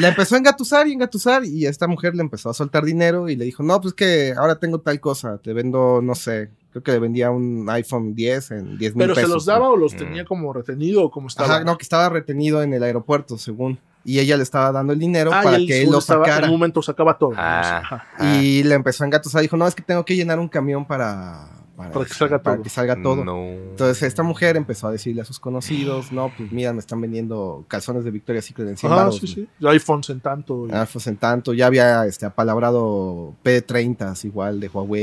[0.00, 3.36] la empezó a engatusar y engatusar y esta mujer le empezó a soltar dinero y
[3.36, 6.92] le dijo, no, pues que ahora tengo tal cosa, te vendo, no sé, creo que
[6.92, 9.98] le vendía un iPhone 10 en 10 mil Pero se los daba o los Mm.
[9.98, 11.56] tenía como retenido o como estaba.
[11.56, 13.78] Ajá, no, que estaba retenido en el aeropuerto, según.
[14.08, 16.24] Y ella le estaba dando el dinero Ah, y para él que él lo estaba-
[16.24, 16.46] sacara.
[16.46, 17.32] En un momento sacaba todo.
[17.36, 17.78] Ah.
[17.82, 18.06] Ajá.
[18.36, 21.48] Y le empezó a engatusar, dijo, no, es que tengo que llenar un camión para...
[21.76, 22.62] Para que salga para todo.
[22.62, 23.22] que salga todo.
[23.22, 23.36] No.
[23.36, 27.66] Entonces esta mujer empezó a decirle a sus conocidos, no, pues mira, me están vendiendo
[27.68, 29.18] calzones de Victoria's Secret en 100 Ajá, baros.
[29.18, 29.46] sí, sí.
[29.62, 30.66] iPhones en tanto.
[30.66, 35.02] y- Ah, pues en tanto, ya había este, apalabrado P30 igual de Huawei,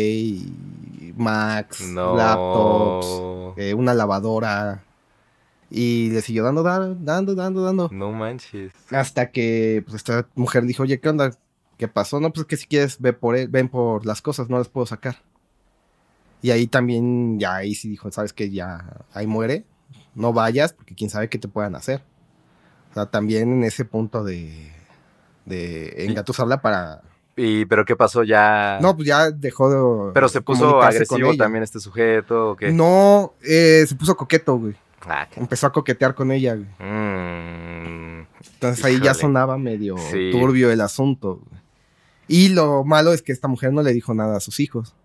[1.00, 2.16] y Max, No.
[2.16, 4.84] laptops, eh, una lavadora.
[5.76, 7.90] Y le siguió dando, dando, dando, dando.
[7.92, 8.72] No manches.
[8.92, 11.32] Hasta que pues, esta mujer dijo, oye, ¿qué onda?
[11.80, 12.20] ¿Qué pasó?
[12.20, 14.86] No, pues que si quieres, ve por él, ven por las cosas, no las puedo
[14.86, 15.24] sacar.
[16.44, 18.52] Y ahí también, ya ahí sí dijo, ¿sabes qué?
[18.52, 19.66] Ya ahí muere.
[20.14, 22.04] No vayas, porque quién sabe qué te puedan hacer.
[22.92, 24.72] O sea, también en ese punto de,
[25.46, 27.02] de engatusarla para...
[27.36, 28.78] ¿Y pero qué pasó ya?
[28.80, 30.14] No, pues ya dejó de...
[30.14, 32.72] pero se puso agresivo también este sujeto o qué?
[32.72, 34.76] No, eh, se puso coqueto, güey.
[35.08, 36.68] Ah, qué- Empezó a coquetear con ella, güey.
[36.80, 40.30] Mm, Entonces ahí ya sonaba medio Sí.
[40.32, 41.42] turbio el asunto.
[41.48, 41.62] güey.
[42.28, 44.96] Y lo malo es que esta mujer no le dijo nada a sus hijos.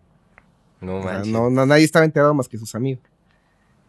[0.80, 1.32] no O sea, manches.
[1.32, 3.02] no, no- nadie estaba enterado más que sus amigos.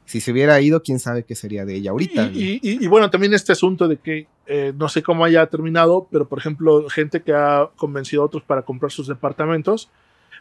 [0.06, 2.24] Si se hubiera ido, quién sabe qué sería de ella ahorita.
[2.30, 2.42] güey.
[2.42, 6.08] Y, y- y bueno, también este asunto de que eh, no sé cómo haya terminado,
[6.10, 9.92] pero por ejemplo, gente que ha convencido a otros para comprar sus departamentos,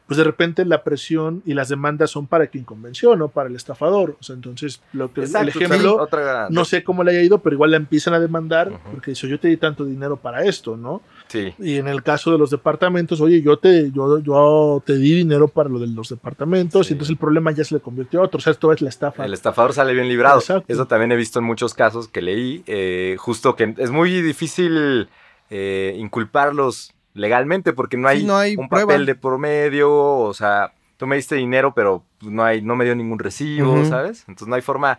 [0.08, 3.54] pues de repente la presión y las demandas son para quien convenció, no para el
[3.54, 4.16] estafador.
[4.18, 7.22] O sea, entonces, lo que Exacto, el ejemplo, sí, otra- no sé cómo le haya
[7.22, 10.42] ido, pero igual la empiezan a demandar porque dice, yo te di tanto dinero para
[10.44, 11.02] esto, ¿no?
[11.28, 11.52] Sí.
[11.58, 15.46] Y en el caso de los departamentos, oye, yo te, yo, yo te di dinero
[15.46, 16.92] para lo de los departamentos Sí.
[16.92, 18.38] y entonces el problema ya se le convirtió a otro.
[18.38, 19.26] O sea, esto es la estafa.
[19.26, 20.38] El estafador sale bien librado.
[20.38, 20.72] Exacto.
[20.72, 22.62] Eso también he visto en muchos casos que leí.
[22.66, 25.08] eh, justo que es muy difícil
[25.50, 28.86] eh, inculparlos legalmente porque no hay, Sí, no hay un prueba.
[28.88, 29.90] papel de por medio.
[29.92, 33.84] O sea, tú me diste dinero, pero pues, no, hay, no me dio ningún recibo.
[33.84, 34.20] ¿sabes?
[34.28, 34.98] Entonces no hay forma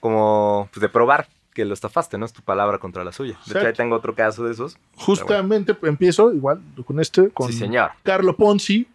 [0.00, 2.26] como pues, de probar que lo estafaste, ¿no?
[2.26, 3.38] Es tu palabra contra la suya.
[3.46, 4.78] De hecho, ahí tengo otro caso de esos.
[4.96, 7.90] Justamente empiezo igual con este, con Sí, señor.
[8.02, 8.86] Carlo Ponzi.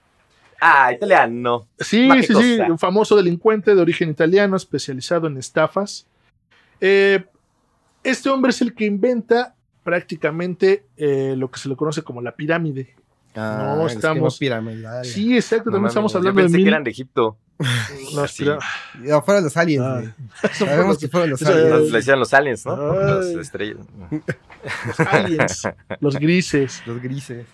[0.61, 1.67] Ah, italiano.
[1.79, 6.07] Sí, sí, sí, un famoso delincuente de origen italiano especializado en estafas.
[6.79, 7.25] Eh,
[8.03, 9.54] este hombre es el que inventa
[9.85, 12.95] prácticamente eh, lo que se le conoce como la pirámide.
[13.35, 15.05] Ah, no, estamos- piramidal.
[15.05, 16.65] Sí, exacto, No también estamos yo hablando de pensé mil...
[16.65, 17.37] que eran de Egipto.
[18.15, 18.45] no, Sí.
[18.99, 20.49] No, fueron los aliens, Ah.
[20.53, 21.69] Sabemos que fueron los aliens.
[21.69, 22.91] Nos le decían los aliens, ¿no?
[22.91, 22.97] Ay.
[23.05, 23.77] Las estrellas.
[24.87, 25.67] Los aliens,
[25.99, 26.81] los grises.
[26.87, 27.45] Los grises.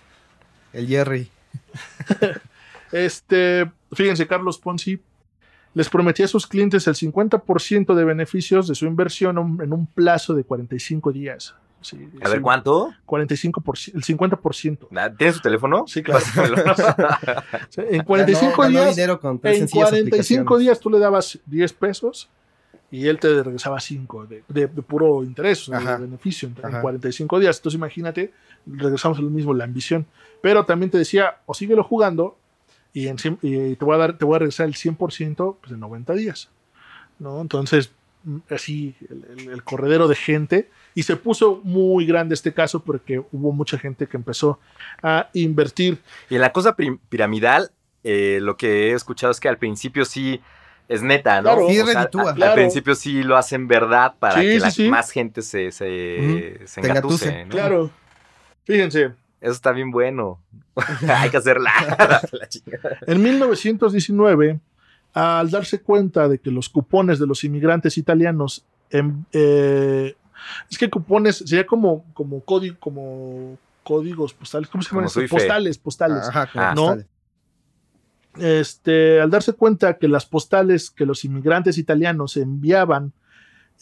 [0.72, 1.30] El Jerry.
[2.92, 5.00] Este, fíjense, Carlos Ponzi
[5.74, 10.34] les prometía a sus clientes el 50% de beneficios de su inversión en un plazo
[10.34, 11.54] de 45 días.
[11.82, 12.92] Sí, A ver, ¿cuánto?
[13.06, 14.88] 45%, el 50%.
[14.96, 15.84] Ah, ¿Tienes su teléfono?
[15.86, 16.20] Sí, claro.
[17.76, 20.60] En 45 Ganó- días, dinero con tres en sencillas 45 aplicaciones.
[20.60, 22.28] días tú le dabas 10 pesos
[22.90, 25.96] y él te regresaba 5 de, de- de puro interés, Ajá.
[25.96, 26.80] de beneficio en, en Ajá.
[26.82, 27.56] 45 días.
[27.58, 28.32] Entonces imagínate,
[28.66, 30.06] regresamos a lo mismo, la ambición.
[30.40, 32.36] Pero también te decía, o síguelo jugando
[32.92, 35.80] y, en y te, voy a dar, te voy a regresar el 100% pues, en
[35.80, 36.50] 90 días.
[37.18, 37.40] ¿no?
[37.40, 37.92] Entonces,
[38.24, 40.70] mm, así, el, el- el corredero de gente.
[40.94, 44.58] Y se puso muy grande este caso porque hubo mucha gente que empezó
[45.02, 45.98] a invertir.
[46.28, 46.76] Y en la cosa
[47.08, 47.70] piramidal,
[48.04, 50.40] eh, lo que he escuchado es que al principio sí
[50.88, 51.54] es neta, ¿no?
[51.54, 51.68] Claro.
[51.68, 52.54] Sí, O sea, a- al Claro.
[52.54, 54.88] principio sí lo hacen verdad para Sí, que sí, la- sí.
[54.90, 55.86] más gente se, se,
[56.76, 57.44] engatuse, engatuse.
[57.46, 57.50] ¿no?
[57.50, 57.90] Claro.
[58.64, 60.38] Fíjense, Eso está bien bueno.
[61.08, 61.72] Hay que hacerla.
[61.98, 62.20] La.
[63.08, 64.60] En 1919,
[65.14, 70.14] al darse cuenta de que los cupones de los inmigrantes italianos, em- eh,
[70.70, 75.08] es que cupones sería como, como, código, como códigos postales, ¿cómo se llaman?
[75.08, 75.28] Suife.
[75.36, 76.28] Postales, postales.
[76.28, 76.72] Ajá, Ah.
[76.74, 76.82] ¿no?
[76.82, 77.06] postales.
[78.38, 83.12] Este, al darse cuenta que las postales que los inmigrantes italianos enviaban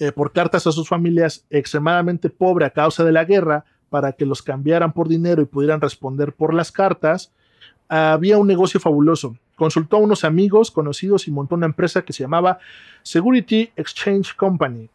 [0.01, 4.27] eh, por cartas a sus familias extremadamente pobre a causa de la guerra para que
[4.27, 7.33] los cambiaran por dinero y pudieran responder por las cartas,
[7.88, 9.37] había un negocio fabuloso.
[9.57, 12.59] Consultó a unos amigos conocidos y montó una empresa que se llamaba
[13.03, 14.88] Security Exchange Company.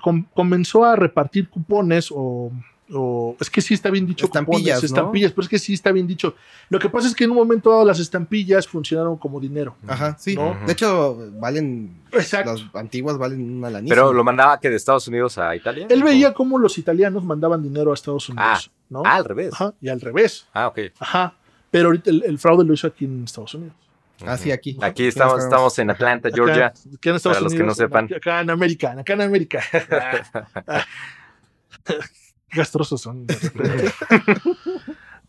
[0.00, 2.52] Com- comenzó a repartir cupones o,
[2.92, 4.96] o- es que sí está bien dicho Estampillas, cupones, ¿no?
[4.98, 6.34] estampillas, pero es que sí está bien dicho.
[6.68, 9.76] Lo que pasa es que en un momento dado las estampillas funcionaron como dinero.
[9.88, 10.34] Ajá, sí.
[10.36, 10.56] ¿No?
[10.66, 11.90] De hecho, valen.
[12.12, 12.52] Exacto.
[12.52, 13.94] Las antiguas valen una lanita.
[13.94, 15.86] Pero lo mandaba que de Estados Unidos a Italia.
[15.88, 19.02] Él veía cómo los italianos mandaban dinero a Estados Unidos, ¿no?
[19.06, 19.52] Ah, al revés.
[19.54, 20.46] Ajá, y al revés.
[20.52, 20.78] Ah, ok.
[20.98, 21.34] Ajá.
[21.70, 23.74] Pero ahorita el, el fraude lo hizo aquí en Estados Unidos.
[24.26, 24.76] Ah, sí, aquí.
[24.80, 26.66] Aquí estamos, estamos en Atlanta, Georgia.
[26.66, 28.08] Acá, en Estados Para los que no sepan.
[28.14, 29.62] Acá, en América, acá en América.
[32.52, 33.26] Gastrosos son.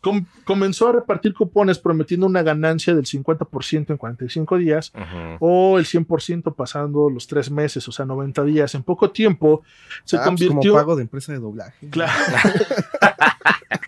[0.02, 5.38] Com- comenzó a repartir cupones prometiendo una ganancia del 50% en 45 días Ujú.
[5.40, 8.74] o el 100% pasando los tres meses, o sea, 90 días.
[8.74, 9.62] En poco tiempo
[10.04, 10.72] se Ah, pues convirtió...
[10.72, 11.88] como pago de empresa de doblaje.
[11.90, 12.12] Claro.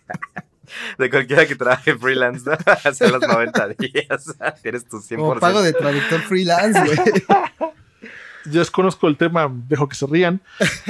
[0.97, 2.57] De cualquiera que trabaje freelance, ¿no?
[2.83, 4.36] Hace los 90 días.
[4.62, 5.15] Tienes tu 100%.
[5.17, 6.97] Como pago de traductor freelance, güey.
[8.45, 10.41] Yo desconozco el tema, dejo que se rían.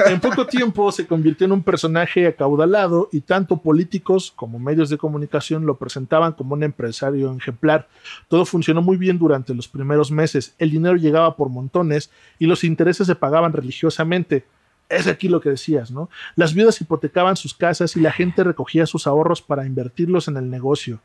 [0.08, 4.98] En poco tiempo se convirtió en un personaje acaudalado y tanto políticos como medios de
[4.98, 7.88] comunicación lo presentaban como un empresario ejemplar.
[8.28, 10.56] Todo funcionó muy bien durante los primeros meses.
[10.58, 14.46] El dinero llegaba por montones y los intereses se pagaban religiosamente.
[14.90, 16.10] Es aquí lo que decías, ¿no?
[16.36, 20.50] Las viudas hipotecaban sus casas y la gente recogía sus ahorros para invertirlos en el
[20.50, 21.00] negocio.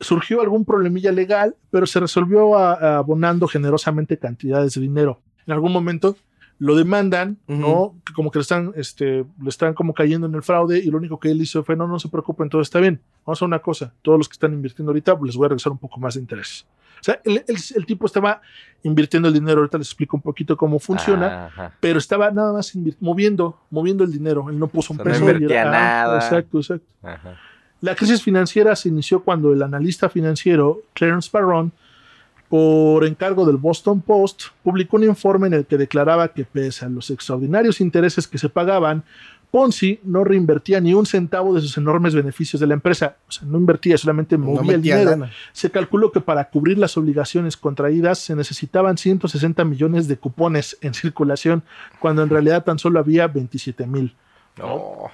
[0.00, 5.20] Surgió algún problemilla legal, pero se resolvió a- a abonando generosamente cantidades de dinero.
[5.46, 6.16] En algún momento
[6.58, 7.94] lo demandan, ¿no?
[8.14, 11.18] Como que le están, este, le están como cayendo en el fraude y lo único
[11.18, 13.00] que él hizo fue, no, no se preocupen, todo está bien.
[13.24, 15.72] Vamos a una cosa, todos los que están invirtiendo ahorita, pues les voy a regresar
[15.72, 16.66] un poco más de intereses.
[17.02, 18.40] O sea, el, el- el tipo estaba
[18.84, 21.72] invirtiendo el dinero, ahorita les explico un poquito cómo funciona, Ajá.
[21.80, 24.46] pero estaba nada más moviendo, moviendo el dinero.
[24.48, 25.24] Él no puso un O sea, no peso.
[25.30, 26.16] y invertía ah, nada.
[26.18, 26.86] Exacto, exacto.
[27.02, 27.36] Ajá.
[27.80, 31.72] La crisis financiera se inició cuando el analista financiero Clarence Barron,
[32.48, 36.88] por encargo del Boston Post, publicó un informe en el que declaraba que pese a
[36.88, 39.02] los extraordinarios intereses que se pagaban,
[39.52, 43.16] Ponzi no reinvertía ni un centavo de sus enormes beneficios de la empresa.
[43.28, 45.10] O sea, no invertía, solamente No movía el dinero.
[45.10, 45.30] lana.
[45.52, 50.94] Se calculó que para cubrir las obligaciones contraídas se necesitaban 160 millones de cupones en
[50.94, 51.62] circulación,
[52.00, 54.16] cuando en realidad tan solo había 27 mil.
[54.56, 55.10] No.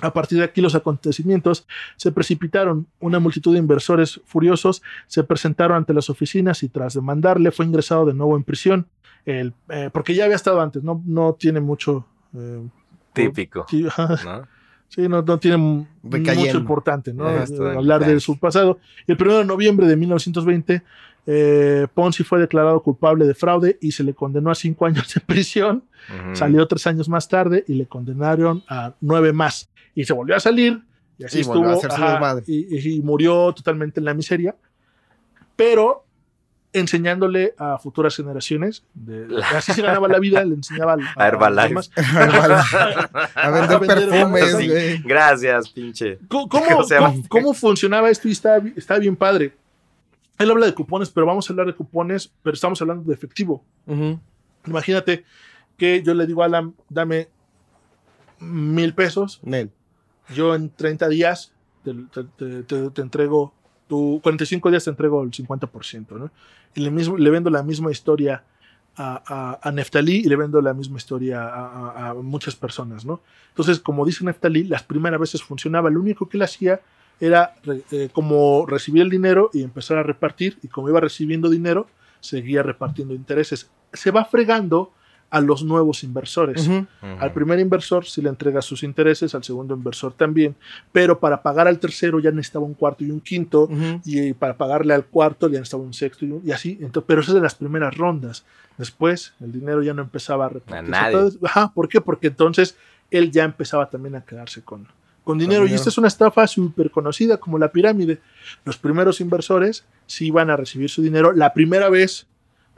[0.00, 2.86] A partir de aquí los acontecimientos se precipitaron.
[3.00, 8.04] Una multitud de inversores furiosos se presentaron ante las oficinas y tras demandarle fue ingresado
[8.04, 8.86] de nuevo en prisión.
[9.24, 12.04] El, eh, porque ya había estado antes, no, no tiene mucho...
[12.36, 12.68] eh,
[13.12, 13.66] Típico.
[13.68, 13.82] sí,
[14.24, 14.46] ¿no?
[14.88, 16.46] sí, no, no tiene Recayendo.
[16.46, 17.26] mucho importante ¿no?
[17.26, 18.78] Ajá, Eh, hablar de su pasado.
[19.06, 20.82] El 1 de noviembre de 1920,
[21.30, 25.20] eh, Ponzi fue declarado culpable de fraude y se le condenó a cinco años de
[25.20, 25.84] prisión.
[26.32, 29.68] Salió tres años más tarde y le condenaron a nueve más.
[29.94, 30.82] Y se volvió a salir.
[31.18, 31.66] Y así Y estuvo.
[31.68, 34.54] ajá, y- y murió totalmente en la miseria.
[35.56, 36.04] Pero
[36.72, 38.84] enseñándole a futuras generaciones.
[38.94, 39.26] de-
[39.56, 41.90] así se ganaba la vida, le enseñaba al- A Herbalife.
[41.96, 45.02] a vender A vender perfumes, Sí.
[45.04, 46.18] Gracias, pinche.
[46.28, 46.48] ¿Cómo,
[47.28, 48.28] cómo- funcionaba esto?
[48.28, 49.54] Y está, está bien padre.
[50.38, 53.64] Él habla de cupones, pero vamos a hablar de cupones, pero estamos hablando de efectivo.
[54.66, 55.24] Imagínate
[55.76, 57.28] que yo le digo a Alan, dame
[58.40, 59.70] mil pesos Nel.
[60.34, 61.52] yo en 30 días
[61.82, 63.52] te, te- te- te- te entrego,
[63.88, 66.30] tu 45 días te entrego el 50%, ¿no?
[66.78, 68.42] Le, mismo, le vendo la misma historia
[68.96, 73.20] a, a, Neftalí y le vendo la misma historia a, muchas personas, ¿no?
[73.50, 76.80] Entonces, como dice Neftalí, las primeras veces funcionaba, lo único que él hacía
[77.20, 77.54] era
[77.90, 81.86] eh, como recibir el dinero y empezar a repartir, y como iba recibiendo dinero,
[82.20, 83.70] seguía repartiendo intereses.
[83.92, 84.92] Se va fregando
[85.30, 86.66] a los nuevos inversores.
[87.20, 90.54] Al primer inversor sí le entrega sus intereses, al segundo inversor también,
[90.90, 93.68] pero para pagar al tercero ya necesitaba un cuarto y un quinto,
[94.06, 96.78] y para pagarle al cuarto ya necesitaba un sexto y, un- y así.
[96.80, 98.44] Entonces, pero esas de las primeras rondas.
[98.78, 100.90] Después el dinero ya no empezaba a repartirse.
[101.42, 102.00] ajá, ¿Por qué?
[102.00, 102.76] Porque entonces
[103.10, 104.86] él ya empezaba también a quedarse con,
[105.24, 105.64] con dinero.
[105.66, 108.20] Y esta es una estafa súper conocida como la pirámide.
[108.64, 112.26] Los primeros inversores sí iban a recibir su dinero la primera vez.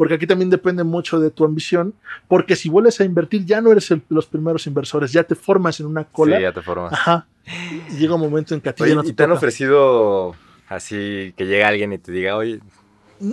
[0.01, 1.93] Porque aquí también depende mucho de tu ambición.
[2.27, 5.79] Porque si vuelves a invertir, ya no eres el- los primeros inversores, ya te formas
[5.79, 6.37] en una cola.
[6.39, 6.91] Sí, ya te formas.
[6.95, 7.27] Ajá.
[7.91, 9.33] Y llega un momento en que a ti Oye, ya no ¿y te te han
[9.33, 10.35] ofrecido
[10.71, 12.61] así que llega alguien y te diga, oye,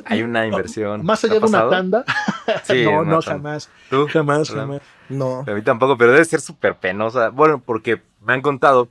[0.03, 1.05] hay una inversión?
[1.05, 2.03] Más ¿Te allá de una tanda.
[2.65, 3.21] Sí, no, una no, tanda.
[3.21, 3.69] jamás.
[3.89, 4.05] ¿Tú?
[4.11, 4.81] Jamás, jamás.
[5.07, 5.45] No.
[5.47, 7.29] A mí tampoco, pero debe ser súper penosa.
[7.29, 8.89] Bueno, porque me han contado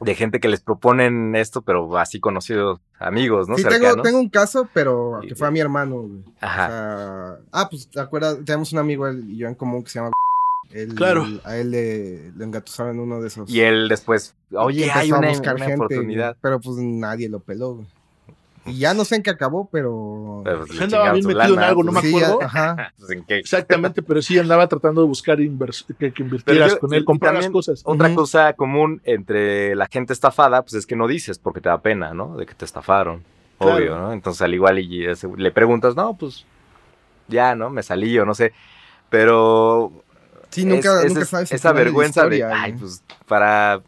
[0.00, 3.56] de gente que les proponen esto, pero así conocidos amigos, ¿no?
[3.56, 6.18] sí, tengo, tengo un caso, pero que fue a mi hermano, güey.
[6.20, 6.66] O Ajá.
[6.68, 8.38] sea, ah, pues, ¿te acuerdas?
[8.44, 10.10] Tenemos un amigo él y yo en común que se llama
[10.70, 11.24] Él- Claro.
[11.44, 13.48] A él le, le engatusaron uno de esos.
[13.50, 16.36] Y él después, oye, hay a una, buscar una gente, oportunidad.
[16.40, 17.86] pero pues nadie lo peló, güey.
[18.66, 20.42] Y ya no sé en qué acabó, pero.
[20.44, 22.42] Pero, pues, andaba bien metido en algo, no me Sí, acuerdo.
[22.42, 22.92] ajá.
[22.98, 23.38] pues, ¿en qué?
[23.38, 27.04] Exactamente, pero sí andaba tratando de buscar invers- que, que invirtieras yo- con él, y
[27.04, 27.80] comprar las cosas.
[27.84, 31.80] Otra cosa común entre la gente estafada, pues es que no dices porque te da
[31.80, 32.36] pena, ¿no?
[32.36, 33.24] De que te estafaron.
[33.58, 33.76] Claro.
[33.76, 34.12] Obvio, ¿no?
[34.12, 36.44] Entonces al igual y ese- le preguntas, no, pues
[37.28, 37.70] ya, ¿no?
[37.70, 38.52] Me salí o no sé.
[39.08, 39.90] Pero
[40.50, 41.52] Sí, nunca, es- nunca es- sabes.
[41.52, 42.80] esa de vergüenza de, ay, güey.
[42.80, 43.80] pues para,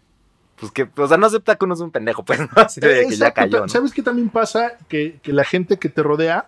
[0.62, 2.48] pues que, o sea, no acepta que uno es un pendejo, pues, ¿no?
[2.56, 3.68] Así de que ya Exacto, cayó, ¿no?
[3.68, 4.72] ¿Sabes qué también pasa?
[4.88, 6.46] Que, que la gente que te rodea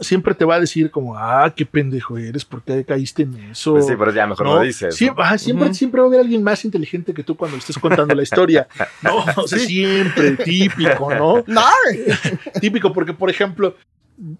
[0.00, 3.72] siempre te va a decir como, ah, qué pendejo eres, ¿por qué caíste en eso?
[3.74, 4.54] Pues sí, pero ya mejor ¿no?
[4.56, 4.96] lo dices.
[5.00, 5.22] Sie- ¿no?
[5.22, 8.14] ajá, siempre, siempre va a haber alguien más inteligente que tú cuando le estés contando
[8.14, 8.66] la historia.
[9.02, 11.44] No, o sea, siempre, típico, ¿no?
[11.46, 11.62] No.
[12.60, 13.76] Típico, porque, por ejemplo,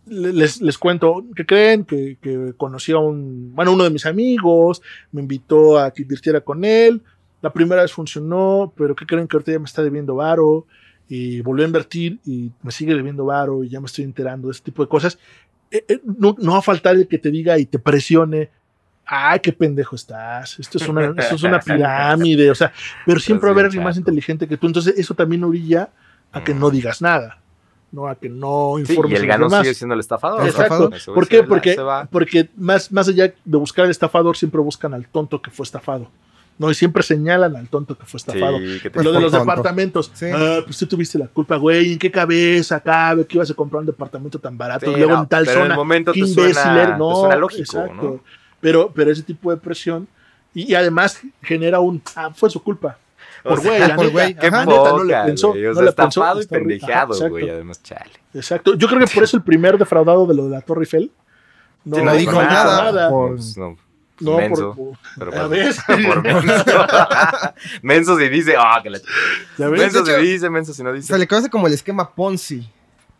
[0.06, 4.06] le- les, les cuento que creen que, que conocí a un, bueno, uno de mis
[4.06, 7.02] amigos, me invitó a que invirtiera con él.
[7.44, 10.66] La primera vez funcionó, pero ¿qué creen que ahorita ya me está debiendo varo?
[11.10, 14.52] Y volvió a invertir y me sigue debiendo varo y ya me estoy enterando de
[14.52, 15.18] ese tipo de cosas.
[15.70, 18.48] Eh, eh, no, no va a faltar el que te diga y te presione.
[19.04, 20.58] Ay, qué pendejo estás.
[20.58, 22.50] Esto es una, esto es una pirámide.
[22.50, 22.72] O sea,
[23.04, 24.66] pero siempre va a haber alguien más inteligente que tú.
[24.66, 25.90] Entonces, eso también orilla
[26.32, 26.58] a que Mm.
[26.60, 27.40] no digas nada.
[27.92, 28.08] ¿no?
[28.08, 29.60] A que no Sí, informes y a el demás.
[29.62, 30.44] sigue siendo el estafador.
[30.46, 30.90] Exacto.
[31.14, 31.42] ¿Por qué?
[31.44, 31.76] Porque,
[32.10, 36.08] porque más, más allá de buscar al estafador, siempre buscan al tonto que fue estafado.
[36.58, 36.70] ¿No?
[36.70, 38.58] Y siempre señalan al tonto que fue estafado.
[38.58, 39.44] Sí, que te- Lo de los tonto.
[39.44, 40.10] departamentos.
[40.14, 40.26] Sí.
[40.32, 41.92] Ah, pues tú tuviste la culpa, güey.
[41.94, 44.86] ¿En qué cabeza cabe que ibas a comprar un departamento tan barato?
[44.86, 45.74] Sí, Luego no, en tal pero en zona.
[45.74, 46.92] el momento qué te imbécil suena, eres.
[46.94, 47.94] te No, suena lógico, exacto.
[48.02, 48.20] ¿no?
[48.60, 50.06] Pero, pero ese tipo de presión.
[50.54, 52.00] Y, y además genera un.
[52.14, 52.96] Ah, fue su culpa.
[53.42, 54.64] Por O sea, güey, por Qué Ajá.
[54.64, 55.48] neta, no le poca, pensó.
[55.50, 57.50] güey, O no sea, le pensó, estafado y güey.
[57.50, 58.10] Además, chale.
[58.32, 58.74] Exacto.
[58.74, 61.10] Yo creo que por eso el primer defraudado de lo de la Torre Eiffel.
[61.84, 63.10] No, Sí, no dijo nada.
[63.10, 63.76] Por- Pues, no,
[64.20, 64.74] No, menso.
[64.74, 65.82] por, Pero por menso.
[67.82, 69.04] menso si dice, ah, que la ch-
[69.58, 69.80] ¿Ya ves?
[69.80, 71.08] Menso De hecho, si dice, menso si no dice.
[71.12, 72.68] Se le conoce como el esquema Ponzi.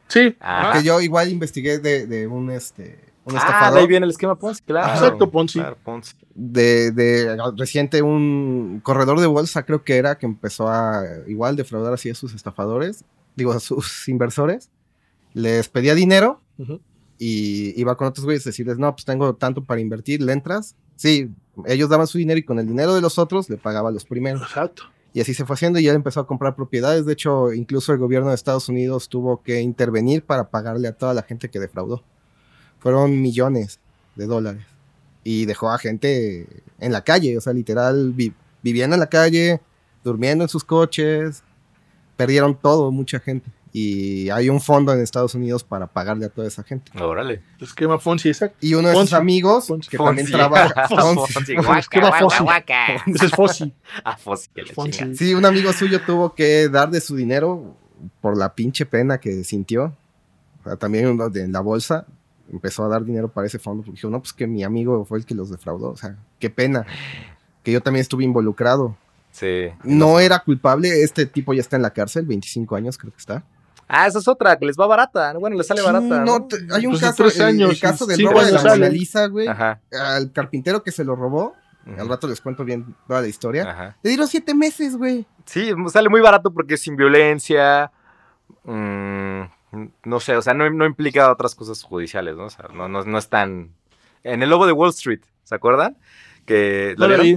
[0.09, 0.37] Sí.
[0.41, 0.73] Ah.
[0.75, 3.79] Que yo igual investigué de, de un este un Ah, estafador.
[3.81, 4.93] ahí viene el esquema Ponzi, claro.
[4.93, 5.59] Exacto, Ponzi.
[5.59, 6.13] Claro, Ponzi.
[6.35, 11.95] de, de reciente un corredor de bolsa creo que era que empezó a igual defraudar
[11.95, 13.03] así a sus estafadores,
[13.35, 14.69] digo a sus inversores,
[15.33, 16.41] les pedía dinero
[17.19, 20.77] y iba con otros güeyes a decirles, no, pues tengo tanto para invertir, ¿le entras?
[20.97, 21.31] Sí,
[21.67, 24.05] ellos daban su dinero y con el dinero de los otros le pagaba a los
[24.05, 24.43] primeros.
[24.43, 24.85] Exacto.
[25.13, 27.07] Y así se fue haciendo y él empezó a comprar propiedades.
[27.07, 31.15] De hecho, incluso el gobierno de Estados Unidos tuvo que intervenir para pagarle a toda
[31.15, 32.03] la gente que defraudó.
[32.81, 33.79] Fueron millones
[34.17, 34.65] de dólares.
[35.23, 36.47] Y dejó a gente
[36.81, 39.61] en la calle, o sea, literal, vi- viviendo en la calle,
[40.03, 41.43] durmiendo en sus coches.
[42.17, 43.51] Perdieron todo, mucha gente.
[43.77, 46.93] Y hay un fondo en Estados Unidos para pagarle a toda esa gente.
[47.03, 47.43] Órale.
[47.61, 48.57] Esquema Fonsi, exacto.
[48.61, 49.91] Y uno de sus amigos, Ponzi.
[49.91, 50.33] que también Fonsi.
[50.33, 50.89] trabaja.
[50.89, 51.33] Fonsi.
[51.33, 51.57] Fonsi.
[51.57, 52.45] Fonsi.
[53.15, 53.75] Ese es Fossi.
[54.05, 55.17] Ah, Fonsi, Fonsi.
[55.17, 57.77] Sí, un amigo suyo tuvo que dar de su dinero
[58.21, 59.93] por la pinche pena que sintió.
[60.61, 62.07] O sea, también uno de- en la bolsa
[62.53, 65.19] empezó a dar dinero para ese fondo porque dijo, no, pues que mi amigo fue
[65.19, 65.91] el que los defraudó.
[65.91, 66.87] O sea, qué pena.
[67.65, 68.97] Que yo también estuve involucrado.
[69.33, 69.65] Sí.
[69.83, 73.43] No era culpable, este tipo ya está en la cárcel, 25 años creo que está.
[73.89, 75.33] Ah, esa es otra, que les va barata.
[75.35, 76.05] Bueno, les sale Sí, barata.
[76.07, 76.47] no, ¿no?
[76.47, 78.73] te- hay un caso, tres el- el, años, caso del robo de la años.
[78.79, 79.47] Mona Lisa, güey.
[79.49, 79.81] Ajá.
[79.93, 81.55] Al carpintero que se lo robó,
[81.99, 83.71] al rato les cuento bien toda la historia.
[83.71, 83.97] Ajá.
[84.03, 85.27] Le dieron siete meses, güey.
[85.45, 87.91] Sí, sale muy barato porque es sin violencia.
[88.65, 89.43] mm,
[90.05, 92.45] no sé, o sea, no, no implica otras cosas judiciales, ¿no?
[92.45, 93.71] O sea, no, no, no es tan.
[94.23, 95.99] En el lobo de Wall Street, ¿se acuerdan?
[96.45, 96.95] Que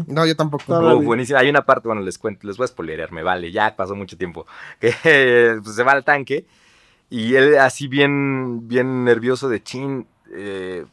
[0.08, 0.63] No yo tampoco.
[0.67, 1.39] No, Oh, buenísimo.
[1.39, 4.17] Hay una parte, bueno, les cuento, les voy a spoilerear, me vale, ya pasó mucho
[4.17, 4.46] tiempo.
[4.80, 6.46] Que pues, se va al tanque
[7.10, 10.86] y él así bien, bien nervioso de chin, eh,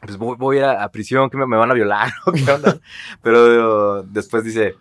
[0.00, 2.12] pues voy, voy a ir a, prisión, que me, me van a violar
[2.44, 2.78] qué onda.
[3.22, 4.76] Pero después dice,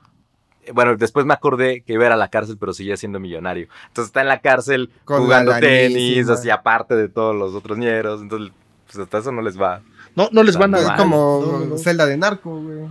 [0.72, 3.68] bueno, después me acordé que iba a ir a la cárcel, pero seguía siendo millonario.
[3.88, 7.78] Entonces está en la cárcel Con la jugando tenis, así aparte de todos los otros
[7.78, 8.22] ñeros.
[8.22, 8.54] Entonces,
[8.86, 9.82] pues hasta eso no les va.
[10.16, 10.98] No, no les van a Es Vale.
[11.02, 11.78] como No, no, no.
[11.78, 12.88] celda de narco, güey.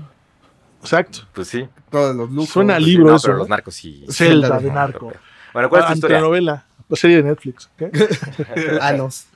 [0.81, 1.21] Exacto.
[1.33, 1.69] Pues sí.
[1.91, 2.51] Todos los lujos.
[2.51, 3.39] Suena Pues libro no, eso, pero ¿no?
[3.41, 4.05] los narcos sí.
[4.09, 5.13] Celda Celda de de narco.
[5.53, 6.17] Bueno, ¿cuál es tu historia?
[6.19, 6.65] Antenovela.
[6.89, 7.71] La serie de Netflix.
[7.81, 8.81] ¿ok?
[8.83, 9.27] Anos.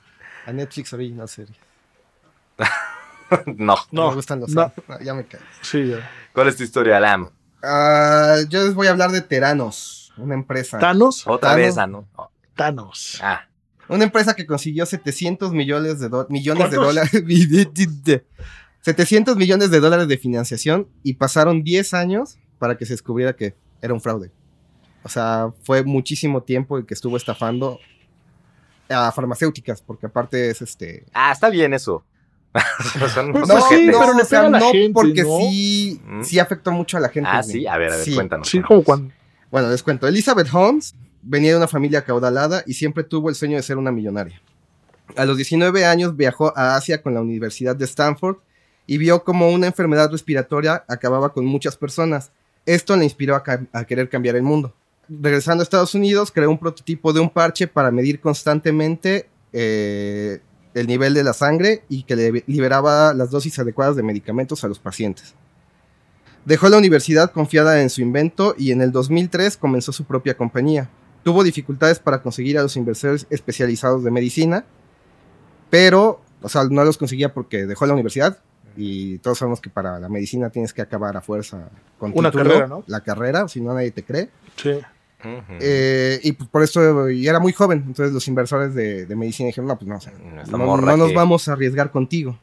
[0.45, 1.57] A Netflix Original Series.
[3.57, 3.75] no.
[3.91, 4.71] No, me gustan los no.
[4.87, 5.39] No, ya me caí.
[5.61, 6.09] Sí, ya.
[6.33, 7.29] ¿Cuál es tu historia, Lam?
[7.63, 10.77] Ah, yo les voy a hablar de Teranos, una empresa.
[10.77, 11.25] Thanos.
[11.27, 11.65] Otra Thanos.
[11.65, 12.07] vez, ah, ¿no?
[12.15, 13.19] Oh, Thanos.
[13.21, 13.46] Ah,
[13.89, 17.11] Una empresa que consiguió 700 millones de, do- millones de dólares.
[18.81, 23.55] 700 millones de dólares de financiación y pasaron 10 años para que se descubriera que
[23.81, 24.31] era un fraude.
[25.03, 27.79] O sea, fue muchísimo tiempo el que estuvo estafando
[28.89, 31.05] a farmacéuticas, porque aparte es este.
[31.13, 32.05] Ah, está bien eso.
[33.13, 33.95] Son unos sí, ojetes.
[33.99, 35.37] pero le o sea, pega a la no, gente, porque ¿no?
[35.39, 36.23] sí, Mm.
[36.23, 37.29] sí afectó mucho a la gente.
[37.31, 38.15] Ah, sí, a ver, a ver, Sí.
[38.15, 38.47] cuéntanos.
[38.49, 39.13] Sí, como cuando.
[39.51, 40.07] Bueno, les cuento.
[40.07, 40.95] Elizabeth Holmes
[41.27, 44.41] venía de una familia acaudalada y siempre tuvo el sueño de ser una millonaria.
[45.15, 48.37] A los 19 años viajó a Asia con la Universidad de Stanford
[48.85, 52.31] y vio como una enfermedad respiratoria acababa con muchas personas.
[52.65, 54.73] Esto le inspiró a querer cambiar el mundo.
[55.09, 60.41] Regresando a Estados Unidos, creó un prototipo de un parche para medir constantemente eh,
[60.73, 64.67] el nivel de la sangre y que le liberaba las dosis adecuadas de medicamentos a
[64.67, 65.33] los pacientes.
[66.45, 70.89] Dejó la universidad confiada en su invento y en el 2003 comenzó su propia compañía.
[71.23, 74.65] Tuvo dificultades para conseguir a los inversores especializados de medicina,
[75.69, 78.37] pero, o sea, no los conseguía porque dejó la universidad
[78.75, 82.49] y todos sabemos que para la medicina tienes que acabar a fuerza con Una título,
[82.49, 82.83] carrera, ¿no?
[82.87, 84.29] La carrera, si no nadie te cree.
[84.55, 84.71] Sí.
[85.19, 85.53] Ujú.
[85.59, 89.47] Eh, y pues por eso, y era muy joven, entonces los inversores de, de medicina
[89.47, 92.37] dijeron, no, pues no, o sea, Esta no, nos que- vamos a arriesgar contigo.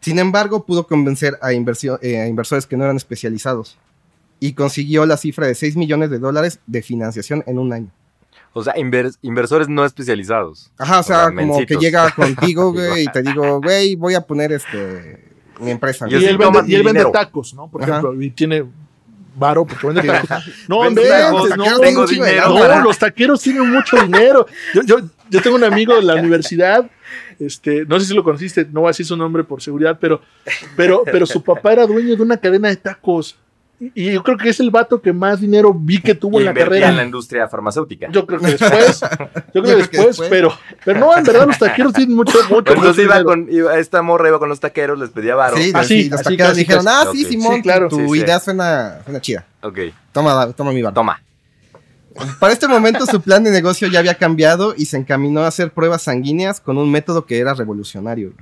[0.00, 3.76] Sin embargo, pudo convencer a, eh, a inversores que no eran especializados
[4.40, 7.90] y consiguió la cifra de 6 millones de dólares de financiación en un año.
[8.52, 10.70] O sea, inver- inversores no especializados.
[10.78, 11.66] Ajá, o sea, sea, como mencitos.
[11.66, 15.24] que llega contigo, güey, y te digo, güey, voy a poner este
[15.60, 16.06] mi empresa.
[16.08, 17.68] Y él vende, y él vende tacos, ¿no?
[17.68, 17.98] Por Ajá.
[17.98, 18.64] ejemplo, y tiene
[19.36, 20.44] varo porque vende tacos.
[20.68, 22.36] No, Vende en tacos, no, tengo dinero.
[22.36, 22.82] lana, no, ¿verdad?
[22.84, 24.46] los taqueros tienen mucho dinero.
[24.74, 24.96] Yo, yo,
[25.30, 26.88] yo tengo un amigo de la universidad,
[27.38, 30.20] este, no sé si lo conociste, no voy a decir su nombre por seguridad, pero,
[30.76, 33.36] pero, pero su papá era dueño de una cadena de tacos.
[33.80, 36.46] Y yo creo que es el vato que más dinero vi que tuvo Y en
[36.46, 36.88] la carrera.
[36.88, 38.08] en la industria farmacéutica.
[38.10, 40.28] Yo creo que después, yo creo que creo que después, después.
[40.30, 40.52] pero,
[40.84, 43.24] pero no, en verdad los taqueros tienen mucho, mucho, Entonces iba dinero.
[43.24, 45.56] con, iba- esta morra iba con los taqueros, les pedía varo.
[45.56, 47.06] Sí, Así, sí, los así, taqueros casi, dijeron, casi.
[47.08, 47.24] ah, sí.
[47.24, 47.88] Simón, Sí, claro.
[47.88, 48.18] tu Sí, sí.
[48.18, 49.46] idea suena, suena chida.
[49.62, 49.78] Ok,
[50.12, 50.94] Toma, toma mi barco.
[50.96, 51.22] toma.
[52.40, 55.70] Para este momento su plan de negocio ya había cambiado y se encaminó a hacer
[55.70, 58.32] pruebas sanguíneas con un método que era revolucionario.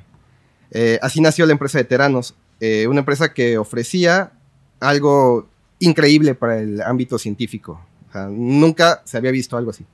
[0.70, 4.32] Eh, así nació la empresa de Teranos, eh, una empresa que ofrecía
[4.80, 5.48] algo
[5.78, 7.80] increíble para el ámbito científico.
[8.08, 9.84] O sea, nunca se había visto algo así.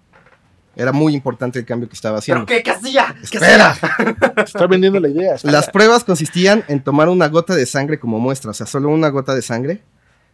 [0.75, 2.47] Era muy importante el cambio que estaba haciendo.
[2.47, 3.15] qué, Castilla?
[3.23, 3.77] ¡Espera!
[4.35, 5.37] Te está vendiendo la idea.
[5.43, 9.11] Las pruebas consistían en tomar una gota de sangre como muestra, o sea, solo una
[9.11, 9.83] gota de sangre,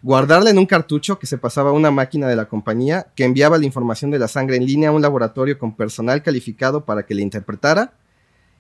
[0.03, 3.59] guardarla en un cartucho que se pasaba a una máquina de la compañía que enviaba
[3.59, 7.15] la información de la sangre en línea a un laboratorio con personal calificado para que
[7.15, 7.95] la interpretara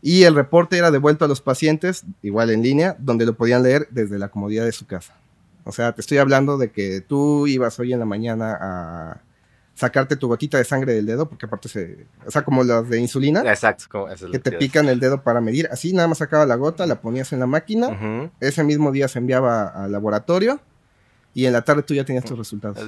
[0.02, 3.88] y el reporte era devuelto a los pacientes, igual en línea, donde lo podían leer
[3.90, 5.14] desde la comodidad de su casa.
[5.68, 9.20] O sea, te estoy hablando de que tú ibas hoy en la mañana a
[9.74, 12.98] sacarte tu gotita de sangre del dedo, porque aparte se, o sea, como las de
[12.98, 13.84] insulina, Exacto.
[13.90, 15.68] como- es que te pican el dedo para medir.
[15.70, 18.30] Así nada más sacaba la gota, la ponías en la máquina.
[18.40, 20.58] Ese mismo día se enviaba al laboratorio
[21.34, 22.78] y en la tarde tú ya tenías tus resultados.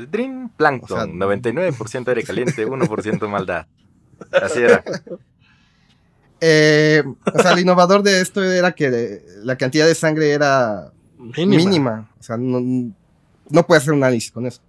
[0.85, 3.67] O sea, 99% aire caliente, 1% maldad.
[4.33, 4.83] Así era.
[6.41, 7.05] Eh,
[7.35, 10.91] o sea, lo innovador de esto era que la cantidad de sangre era
[11.37, 11.57] Mínima.
[11.65, 12.11] mínima.
[12.19, 12.61] O sea, no,
[13.49, 14.61] no puedes hacer un análisis con eso.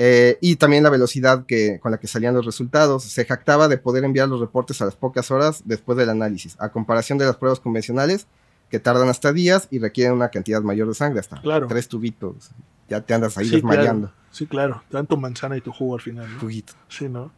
[0.00, 3.02] Eh, y también la velocidad que, con la que salían los resultados.
[3.04, 6.70] Se jactaba de poder enviar los reportes a las pocas horas después del análisis, a
[6.70, 8.26] comparación de las pruebas convencionales
[8.70, 11.66] que tardan hasta días y requieren una cantidad mayor de sangre, hasta Claro.
[11.66, 12.50] tres tubitos.
[12.88, 14.08] Ya te andas ahí Sí, desmayando.
[14.08, 14.28] claro.
[14.30, 14.82] Sí, claro.
[14.90, 16.38] Te dan tu manzana y tu jugo al final, ¿no?
[16.40, 16.74] Juguito.
[16.88, 17.32] Sí, ¿no?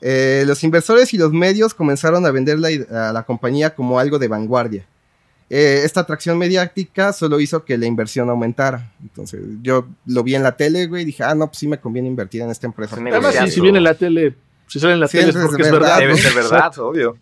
[0.00, 2.68] Eh, los inversores y los medios comenzaron a vender la,
[3.08, 4.86] a la compañía como algo de vanguardia.
[5.48, 8.92] Eh, esta atracción mediática solo hizo que la inversión aumentara.
[9.00, 11.78] Entonces, yo lo vi en la tele, güey, y dije, ah, no, pues sí me
[11.78, 12.96] conviene invertir en esta empresa.
[12.96, 14.34] Además, si, si viene en la tele,
[14.66, 15.98] si sale en la Sí, tele es porque es es verdad.
[15.98, 16.18] verdad, Debe ¿no?
[16.18, 17.18] ser verdad, obvio.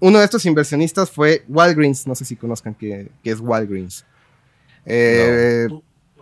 [0.00, 4.04] Uno de estos inversionistas fue Walgreens, no sé si conozcan qué, qué es Walgreens.
[4.84, 5.68] Eh,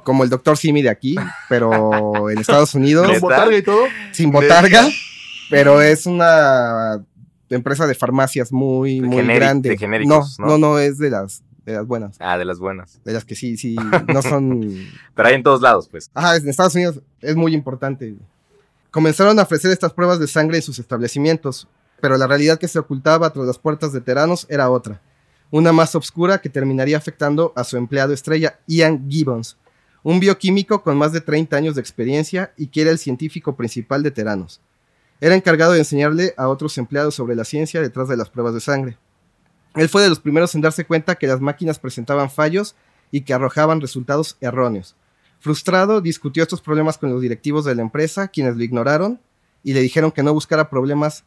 [0.04, 1.16] Como el doctor Simi de aquí,
[1.48, 3.20] pero en Estados Unidos, ¿Neta?
[3.20, 3.84] botarga y todo.
[4.12, 4.88] sin botarga,
[5.50, 7.02] pero es una
[7.56, 9.70] empresa de farmacias muy, De muy grande.
[9.70, 10.52] de genéricos, no, ¿no?
[10.52, 12.16] no, no, es de las, de las buenas.
[12.20, 13.00] Ah, de las buenas.
[13.04, 13.76] De las que sí, sí,
[14.08, 14.60] no son.
[15.14, 16.10] Pero hay en todos lados, pues.
[16.14, 18.14] Ajá, en Estados Unidos es muy importante.
[18.90, 21.66] Comenzaron a ofrecer estas pruebas de sangre en sus establecimientos,
[22.00, 25.00] pero la realidad que se ocultaba tras las puertas de Teranos era otra.
[25.50, 29.56] Una más oscura que terminaría afectando a su empleado estrella, Ian Gibbons,
[30.02, 34.02] un bioquímico con más de 30 años de experiencia y que era el científico principal
[34.02, 34.60] de Teranos.
[35.22, 38.60] Era encargado de enseñarle a otros empleados sobre la ciencia detrás de las pruebas de
[38.60, 38.98] sangre.
[39.76, 42.74] Él fue de los primeros en darse cuenta que las máquinas presentaban fallos
[43.12, 44.96] y que arrojaban resultados erróneos.
[45.38, 49.20] Frustrado, discutió estos problemas con los directivos de la empresa, quienes lo ignoraron
[49.62, 51.24] y le dijeron que no buscara problemas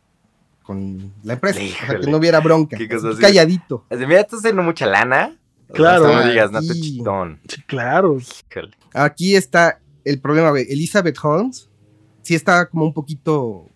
[0.64, 2.78] con la empresa, o sea, que no hubiera bronca,
[3.22, 3.86] calladito.
[3.90, 5.38] Así, Mira, estás haciendo mucha lana.
[5.74, 6.14] Claro.
[6.14, 7.40] No digas, no te chitón.
[7.48, 8.18] Sí, claro.
[8.18, 8.72] Híjole.
[8.94, 10.52] Aquí está el problema.
[10.60, 11.70] Elizabeth Holmes
[12.24, 13.70] sí está como un poquito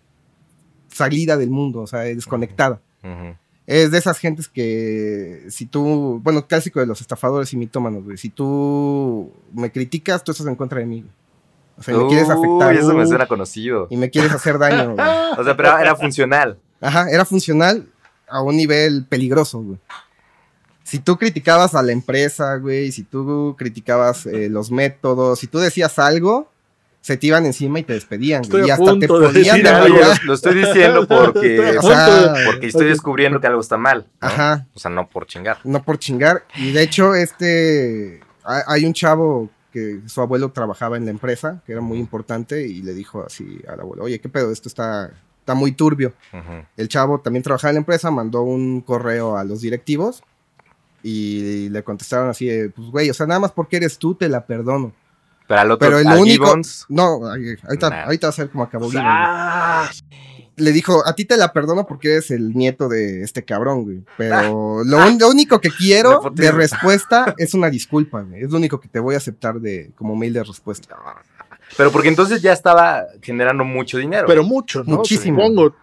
[1.00, 2.80] salida del mundo, o sea, desconectada.
[3.02, 3.34] Ujú.
[3.66, 8.18] Es de esas gentes que si tú, bueno, clásico de los estafadores y mitómanos, güey.
[8.18, 11.04] Si tú me criticas, tú estás en contra de mí.
[11.78, 12.76] O sea, y me quieres Uy, afectar.
[12.76, 13.86] eso me uh, suena conocido.
[13.88, 15.06] Y me quieres hacer daño, güey.
[15.38, 16.58] O sea, pero era funcional.
[16.80, 17.86] Ajá, era funcional
[18.28, 19.78] a un nivel peligroso, güey.
[20.82, 25.58] Si tú criticabas a la empresa, güey, si tú criticabas eh, los métodos, si tú
[25.58, 26.50] decías algo,
[27.00, 28.42] se te iban encima y te despedían.
[28.42, 32.88] Estoy y hasta te de podían lo, lo estoy diciendo porque, o sea, porque estoy
[32.88, 34.06] descubriendo que algo está mal.
[34.20, 34.28] ¿no?
[34.28, 35.58] Ajá, O sea, no por chingar.
[35.64, 36.44] no por chingar.
[36.56, 41.72] Y de hecho, este, hay un chavo que su abuelo trabajaba en la empresa, que
[41.72, 44.50] era muy importante, y le dijo así al abuelo, oye, ¿qué pedo?
[44.52, 46.12] Esto está, está muy turbio.
[46.76, 50.22] El chavo también trabajaba en la empresa, mandó un correo a los directivos
[51.02, 54.44] y le contestaron así, pues güey, o sea, nada más porque eres tú te la
[54.44, 54.92] perdono.
[55.50, 56.44] Pero al otro, Pero el al único...
[56.46, 58.04] Gibbons, No, ahorita, Nah.
[58.04, 59.12] ahorita vas a ver cómo acabó Gibbons, güey.
[59.12, 59.90] Ah,
[60.56, 63.98] Le dijo, a ti te la perdono porque eres el nieto de este cabrón, güey.
[64.06, 64.12] Ah.
[64.16, 68.44] Pero lo, un- lo único que quiero de respuesta es una disculpa, güey.
[68.44, 70.94] Es lo único que te voy a aceptar de como mail de respuesta.
[71.76, 74.26] pero porque entonces ya estaba generando mucho dinero.
[74.28, 74.98] pero mucho, ¿no?
[74.98, 75.40] Muchísimo.
[75.42, 75.74] Supongo.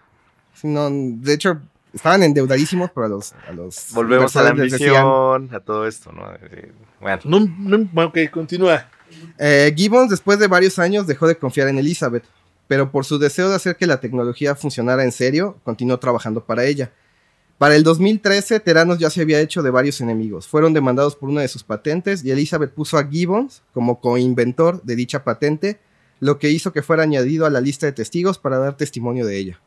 [0.62, 1.60] No, de hecho,
[1.92, 3.32] estaban endeudadísimos, pero a los...
[3.48, 6.32] A los Volvemos a la decían, ambición, a todo esto, ¿no?
[6.50, 8.88] Eh, Bueno, No, ok, continúa.
[9.38, 12.24] Eh, Gibbons, después de varios años, dejó de confiar en Elizabeth,
[12.66, 16.64] pero por su deseo de hacer que la tecnología funcionara en serio, continuó trabajando para
[16.64, 16.92] ella.
[17.56, 20.46] Para el 2013, Teranos ya se había hecho de varios enemigos.
[20.46, 24.94] Fueron demandados por una de sus patentes y Elizabeth puso a Gibbons como coinventor de
[24.94, 25.80] dicha patente,
[26.20, 29.38] lo que hizo que fuera añadido a la lista de testigos para dar testimonio de
[29.38, 29.60] ella.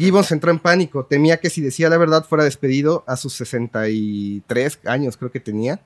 [0.00, 4.80] Gibbons entró en pánico, temía que si decía la verdad fuera despedido a sus 63
[4.86, 5.80] años, creo que tenía.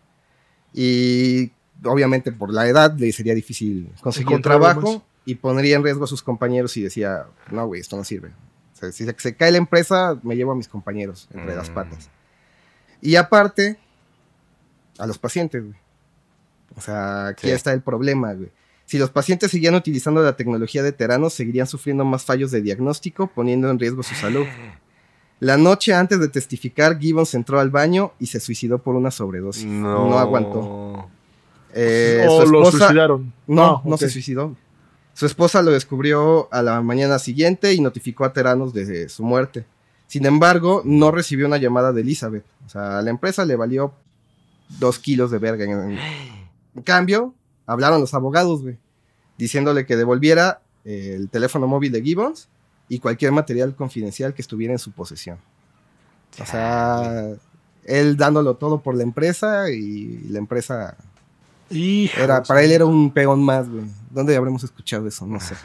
[0.73, 1.53] Y
[1.85, 5.03] obviamente por la edad le sería difícil conseguir trabajo más.
[5.25, 8.29] y pondría en riesgo a sus compañeros y decía, no, güey, esto no sirve.
[8.73, 11.71] O sea, si se, se cae la empresa, me llevo a mis compañeros entre las
[11.71, 11.75] Mm.
[11.75, 12.11] patas.
[13.01, 13.79] Y aparte,
[14.99, 15.77] a los pacientes, güey.
[16.77, 17.53] O sea, aquí Sí.
[17.53, 18.51] está el problema, güey.
[18.87, 23.27] Si los pacientes seguían utilizando la tecnología de Teranos, seguirían sufriendo más fallos de diagnóstico,
[23.29, 24.47] poniendo en riesgo su salud.
[25.41, 29.65] La noche antes de testificar, Gibbons entró al baño y se suicidó por una sobredosis.
[29.67, 30.09] no.
[30.09, 31.09] No, aguantó.
[31.75, 33.33] Eh, o su lo esposa- suicidaron.
[33.47, 34.57] no, Ah, no se suicidó.
[35.13, 39.65] Su esposa lo descubrió a la mañana siguiente y notificó a Teranos de su muerte.
[40.07, 42.45] Sin embargo, no recibió una llamada de Elizabeth.
[42.67, 43.93] O sea, a la empresa le valió
[44.79, 45.65] dos kilos de verga.
[45.65, 45.99] En,
[46.77, 47.35] en cambio,
[47.67, 48.79] hablaron los abogados, güey,
[49.39, 52.49] diciéndole que devolviera eh, el teléfono móvil de Gibbons
[52.89, 55.39] y cualquier material confidencial que estuviera en su posesión.
[56.41, 57.29] O sea,
[57.85, 60.97] él dándolo todo por la empresa y la empresa
[61.71, 62.19] Hijos.
[62.19, 63.85] era, para él era un peón más, güey.
[64.11, 65.27] ¿Dónde habremos escuchado eso?
[65.27, 65.55] No sé.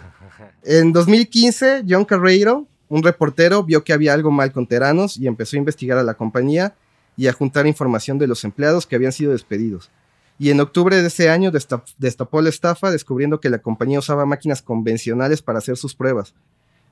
[0.63, 5.57] En 2015, John Carreiro, un reportero, vio que había algo mal con Teranos y empezó
[5.57, 6.75] a investigar a la compañía
[7.17, 9.91] y a juntar información de los empleados que habían sido despedidos.
[10.39, 14.25] Y en octubre de ese año destap- destapó la estafa descubriendo que la compañía usaba
[14.25, 16.33] máquinas convencionales para hacer sus pruebas.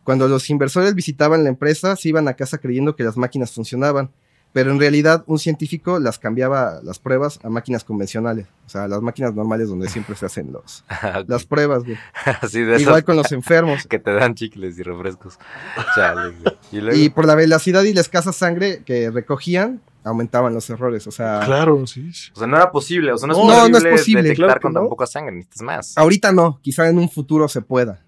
[0.03, 4.11] Cuando los inversores visitaban la empresa, se iban a casa creyendo que las máquinas funcionaban,
[4.53, 9.01] pero en realidad un científico las cambiaba las pruebas a máquinas convencionales, o sea, las
[9.01, 10.83] máquinas normales donde siempre se hacen los,
[11.27, 11.97] las pruebas, güey.
[12.41, 13.85] Así de Igual con los enfermos.
[13.89, 15.37] que te dan chicles y refrescos.
[15.95, 16.33] Chale.
[16.71, 21.05] Y luego, Y por la velocidad y la escasa sangre que recogían, aumentaban los errores.
[21.07, 22.09] O sea, Claro, sí.
[22.33, 23.11] o sea, no era posible.
[23.11, 24.79] O sea, no es No, no es posible, posible, detectar claro con no.
[24.81, 25.35] tan poca sangre.
[25.35, 25.97] Necesitas más.
[25.97, 28.03] ahorita no, quizá en un futuro se pueda.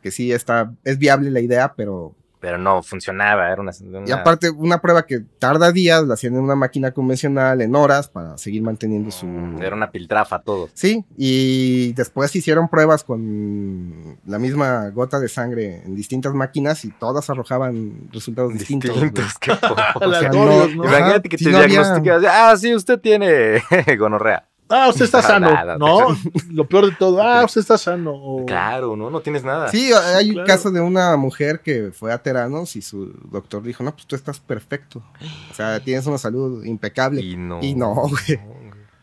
[0.00, 2.14] Que sí está, es viable la idea, pero.
[2.42, 3.52] Pero no funcionaba.
[3.52, 3.70] Era una.
[3.80, 7.74] una- Y aparte, una prueba que tarda días, la hacían en una máquina convencional en
[7.76, 9.26] horas para seguir manteniendo su.
[9.60, 10.68] Era una piltrafa todo.
[10.74, 16.90] Sí, y después hicieron pruebas con la misma gota de sangre en distintas máquinas y
[16.90, 18.90] todas arrojaban resultados distintos.
[18.90, 19.38] Distintos.
[19.38, 19.76] qué poco.
[20.04, 20.82] Aleatorios, ¿no?
[20.82, 22.50] Ajá, Imagínate que sí, te no había-.
[22.50, 23.62] Ah, sí, usted tiene
[23.98, 24.48] gonorrea.
[24.74, 26.16] Ah, usted está sano, nada, ¿no?
[26.50, 28.12] Lo peor de todo, ah, usted está sano.
[28.14, 29.10] o- Claro, ¿no?
[29.10, 29.68] No tienes nada.
[29.68, 30.46] Sí, hay un Claro.
[30.46, 34.16] caso de una mujer que fue a Teranos y su doctor dijo, no, pues tú
[34.16, 35.02] estás perfecto.
[35.50, 37.20] O sea, tienes una salud impecable.
[37.20, 37.58] Y no.
[37.62, 38.40] Y no, güey.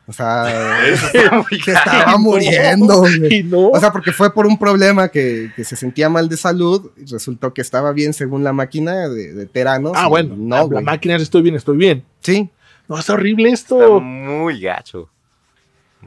[0.08, 3.32] O sea, está se estaba muriendo, güey.
[3.40, 3.70] Y no.
[3.70, 7.06] O sea, porque fue por un problema que, que se sentía mal de salud y
[7.06, 9.92] resultó que estaba bien según la máquina de, de Teranos.
[9.96, 12.04] ah, bueno, No, la máquina es estoy bien, estoy bien.
[12.22, 12.50] Sí.
[12.88, 14.02] No, es horrible Está esto.
[14.02, 15.10] muy gacho.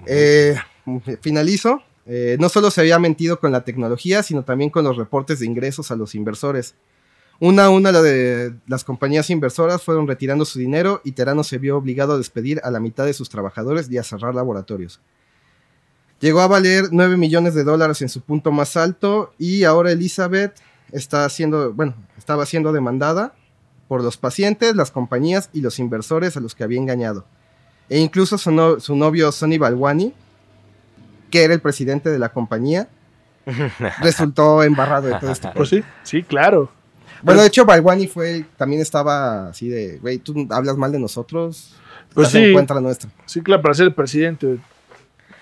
[0.07, 0.57] Eh,
[1.21, 1.83] finalizo.
[2.05, 5.47] Eh, no solo se había mentido con la tecnología, sino también con los reportes de
[5.47, 6.75] ingresos a los inversores.
[7.41, 11.77] Una a una de las compañías inversoras fueron retirando su dinero y Terano se vio
[11.77, 15.01] obligado a despedir a la mitad de sus trabajadores y a cerrar laboratorios.
[16.21, 20.55] Llegó a valer 9 millones de dólares en su punto más alto y ahora Elizabeth
[20.93, 21.27] está
[21.75, 23.35] bueno, estaba siendo demandada
[23.89, 27.27] por los pacientes, las compañías y los inversores a los que había engañado.
[27.93, 30.15] E incluso su, no- su novio Sonny Balwani,
[31.31, 32.89] que era el presidente de la compañía,
[34.01, 35.51] resultó embarrado de todo esto.
[35.55, 36.71] Pues sí, sí, claro.
[37.23, 41.75] Bueno, de hecho, Balwani fue, también estaba así de, güey, tú hablas mal de nosotros,
[42.15, 43.11] Pues sí, contra nuestra.
[43.27, 44.59] sí, claro, para ser el presidente.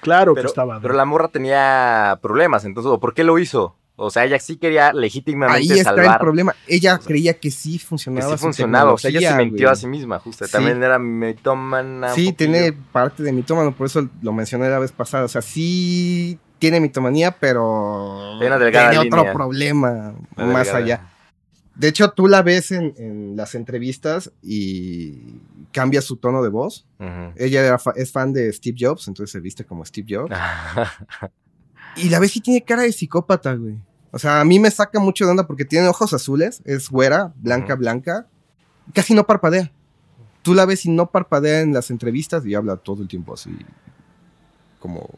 [0.01, 0.81] Claro que Pero, estaba.
[0.81, 3.77] pero la morra tenía problemas, entonces, ¿o ¿por qué lo hizo?
[4.03, 6.55] O sea, ella sí quería legítimamente Ahí está el problema.
[6.67, 8.37] Ella creía que sí Que funcionaba.
[8.37, 9.73] sí funcionaba, o sea, ella se mintió güey.
[9.73, 10.47] a sí misma, justo.
[10.47, 10.53] Sí.
[10.53, 12.09] También era mitómana.
[12.15, 15.25] Sí, tiene parte de mitómano, por eso lo mencioné la vez pasada.
[15.25, 18.55] O sea, sí tiene mitomanía, pero tiene
[18.99, 19.33] otro línea.
[19.35, 20.79] problema Una más delgada.
[20.85, 21.07] allá.
[21.75, 25.41] De hecho, tú la ves en, en las entrevistas y
[25.73, 26.87] cambia su tono de voz.
[27.37, 30.35] Ella era fa- es fan de Steve Jobs, entonces se viste como Steve Jobs.
[31.97, 33.75] Y la ves y tiene cara de psicópata, güey.
[34.13, 37.33] O sea, a mí me saca mucho de onda porque tiene ojos azules, es güera,
[37.37, 38.27] blanca, blanca.
[38.95, 39.71] Casi no parpadea.
[40.43, 43.57] Tú la ves y no parpadea en las entrevistas y habla todo el tiempo así.
[44.81, 45.09] Como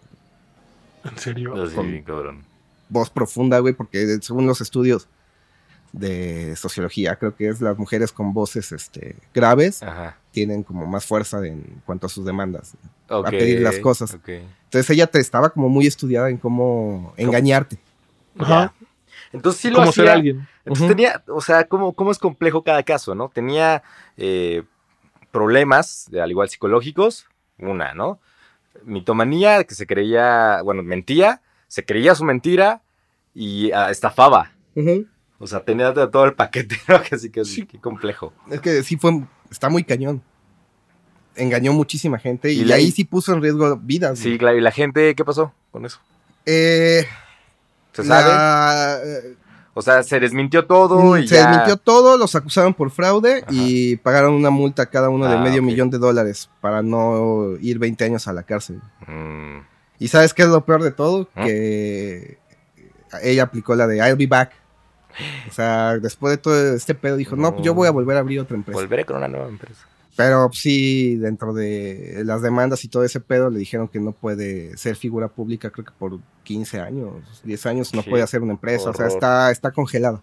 [1.04, 1.54] En serio.
[1.62, 2.44] Así, Con- cabrón.
[2.88, 5.08] voz profunda, güey, porque según los estudios
[5.92, 10.16] de sociología, creo que es las mujeres con voces este, graves Ajá.
[10.30, 12.74] tienen como más fuerza en cuanto a sus demandas.
[13.10, 14.16] Ok, pedir las cosas.
[14.26, 17.78] Entonces ella te estaba como muy estudiada en cómo engañarte.
[18.38, 18.72] Ajá.
[19.32, 20.12] Entonces sí lo ser hacía.
[20.12, 20.48] alguien.
[20.64, 23.28] Entonces tenía, o sea, ¿cómo, cómo es complejo cada caso, ¿no?
[23.30, 23.82] Tenía
[24.16, 24.62] eh,
[25.30, 27.26] problemas, al igual psicológicos,
[27.58, 28.18] una, ¿no?
[28.84, 32.82] Mitomanía, que se creía, bueno, mentía, se creía su mentira
[33.34, 34.52] y ah, estafaba.
[35.38, 37.02] O sea, tenía todo el paquete, ¿no?
[37.02, 37.66] Que sí, que sí, Sí.
[37.66, 38.32] qué complejo.
[38.50, 40.22] Es que sí fue, está muy cañón.
[41.34, 44.18] Engañó muchísima gente y, Y la- ahí sí puso en riesgo vidas.
[44.18, 44.38] Sí, güey.
[44.38, 45.98] claro, ¿y la gente qué pasó con eso?
[46.44, 47.06] Eh,
[47.92, 48.28] ¿Se sabe?
[48.30, 49.00] la-
[49.74, 51.48] O sea, se desmintió todo y se ya...
[51.48, 53.46] desmintió todo, los acusaron por fraude Ajá.
[53.50, 57.78] y pagaron una multa cada uno de Ah, medio millón de dólares para no ir
[57.78, 58.80] 20 años a la cárcel.
[59.06, 59.60] Mm,
[59.98, 61.28] ¿Y sabes qué es lo peor de todo?
[61.34, 61.44] ¿Ah?
[61.44, 62.38] Que
[63.22, 64.52] ella aplicó la de I'll be back.
[65.48, 68.20] O sea, después de todo este pedo dijo, no, pues yo voy a volver a
[68.20, 68.78] abrir otra empresa.
[68.80, 69.86] volveré con una nueva empresa.
[70.16, 74.76] Pero sí, dentro de las demandas y todo ese pedo, le dijeron que no puede
[74.76, 78.90] ser figura pública, creo que por 15 años, 10 años, no puede hacer una empresa.
[78.90, 80.22] O sea, está, está congelado.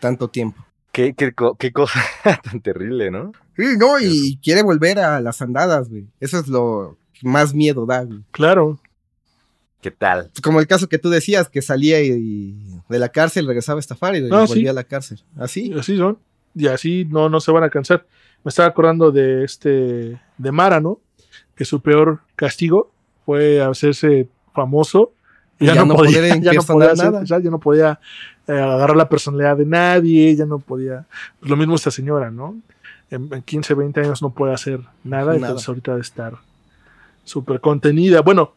[0.00, 0.64] Tanto tiempo.
[0.92, 2.00] Qué, qué, qué cosa
[2.42, 3.32] tan terrible, ¿no?
[3.56, 6.06] Sí, no, y quiere volver a las andadas, güey.
[6.20, 8.20] Eso es lo que más miedo da, güey.
[8.30, 8.78] Claro.
[9.82, 10.30] ¿Qué tal?
[10.42, 13.80] Como el caso que tú decías, que salía y, y de la cárcel regresaba a
[13.80, 14.68] estafar y Ah, volvía sí.
[14.68, 15.22] a la cárcel.
[15.36, 15.72] ¿Así?
[15.78, 16.18] Así son.
[16.54, 18.06] Y así no, no se van a cansar.
[18.46, 21.00] Me estaba acordando de este, de Mara, ¿no?
[21.56, 22.92] Que su peor castigo
[23.24, 25.10] fue hacerse famoso.
[25.58, 27.24] Y ya no poder ya no podía hacer- nada.
[27.24, 27.98] ya no podía
[28.46, 31.06] eh, agarrar la personalidad de nadie, ya no podía.
[31.40, 32.54] Pues lo mismo esta señora, ¿no?
[33.10, 35.36] En, en 15, 20 años no puede hacer nada, Nada.
[35.38, 36.34] entonces ahorita debe estar
[37.24, 38.20] súper contenida.
[38.22, 38.52] Bueno,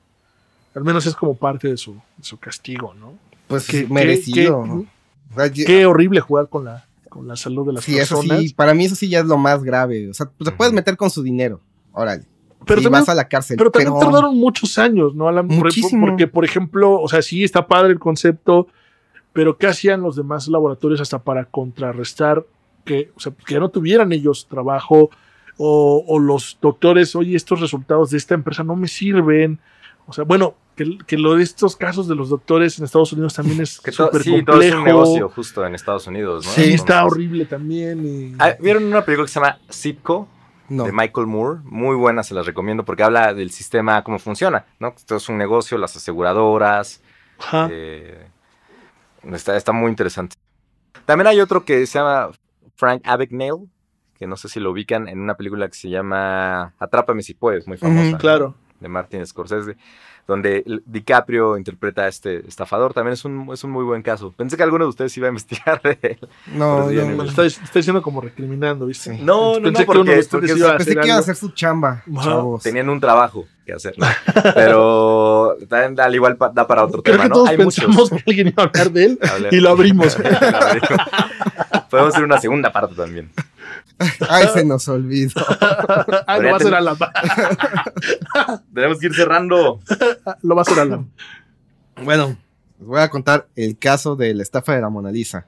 [0.75, 3.13] al menos es como parte de su, de su castigo, ¿no?
[3.47, 4.85] Pues Qué- merecido.
[5.55, 8.41] qué- Qué horrible jugar con la, con la salud de las sí, eso personas.
[8.43, 10.09] sí, para mí eso sí ya es lo más grave.
[10.09, 11.59] O sea, pues, te puedes meter con su dinero.
[11.91, 12.23] Órale.
[12.65, 13.57] pero y también, vas a la cárcel.
[13.57, 15.27] pero también pero- tardaron muchos años, ¿no?
[15.27, 15.47] Alan?
[15.47, 16.05] Muchísimo.
[16.07, 18.67] Porque, por ejemplo, o sea, sí está padre el concepto,
[19.33, 22.45] pero ¿qué hacían los demás laboratorios hasta para contrarrestar
[22.85, 25.09] que, o sea, que ya no tuvieran ellos trabajo
[25.57, 29.59] o, o los doctores, oye, estos resultados de esta empresa no me sirven?
[30.09, 33.35] O sea, bueno, que, que lo de estos casos de los doctores en Estados Unidos
[33.35, 34.51] también es Que súper sí, complejo.
[34.57, 36.51] todo es un negocio justo en Estados Unidos, ¿no?
[36.51, 38.05] Sí, está horrible también.
[38.05, 40.27] y- Ah, ¿Vieron una película que se llama Zipco?
[40.67, 40.83] No.
[40.83, 44.89] de Michael Moore, muy buena, se las recomiendo porque habla del sistema, cómo funciona, ¿no?
[44.95, 47.01] Esto es un negocio, las aseguradoras,
[47.39, 47.67] Ajá.
[47.71, 48.27] eh,
[49.31, 50.35] está, está muy interesante.
[51.05, 52.29] También hay otro que se llama
[52.75, 53.65] Frank Abagnale,
[54.15, 57.67] que no sé si lo ubican en una película que se llama Atrápame si puedes,
[57.67, 58.55] muy famosa, Ujú, ¿no?
[58.79, 59.75] De Martin Scorsese,
[60.27, 64.31] donde DiCaprio interpreta a este estafador, también es un, es un muy buen caso.
[64.37, 66.19] Pensé que alguno de ustedes iba a investigar de él.
[66.53, 69.15] No, no, lo está, está diciendo como recriminando, ¿viste?
[69.15, 69.21] Sí.
[69.23, 71.07] No, no, Pensé no, que uno porque- de ustedes porque iba a Pensé hacer que
[71.07, 72.61] iba a hacer su chamba, chavos.
[72.63, 74.05] Tenían un trabajo que hacer, ¿no?
[74.55, 77.35] pero también al igual da para otro Creo tema, que ¿no?
[77.35, 78.09] todos Hay pensamos muchos.
[78.23, 79.19] que alguien iba a hablar de él
[79.51, 80.15] y lo abrimos.
[81.89, 83.31] Podemos hacer una segunda parte también.
[84.29, 85.41] Ay, se nos olvidó.
[86.27, 86.97] ah, lo va a hacer Alan.
[88.73, 89.79] Tenemos que ir cerrando.
[90.41, 91.11] Lo va a hacer Alan.
[92.03, 92.37] Bueno,
[92.79, 95.45] les voy a contar el caso de la estafa de la Mona Lisa.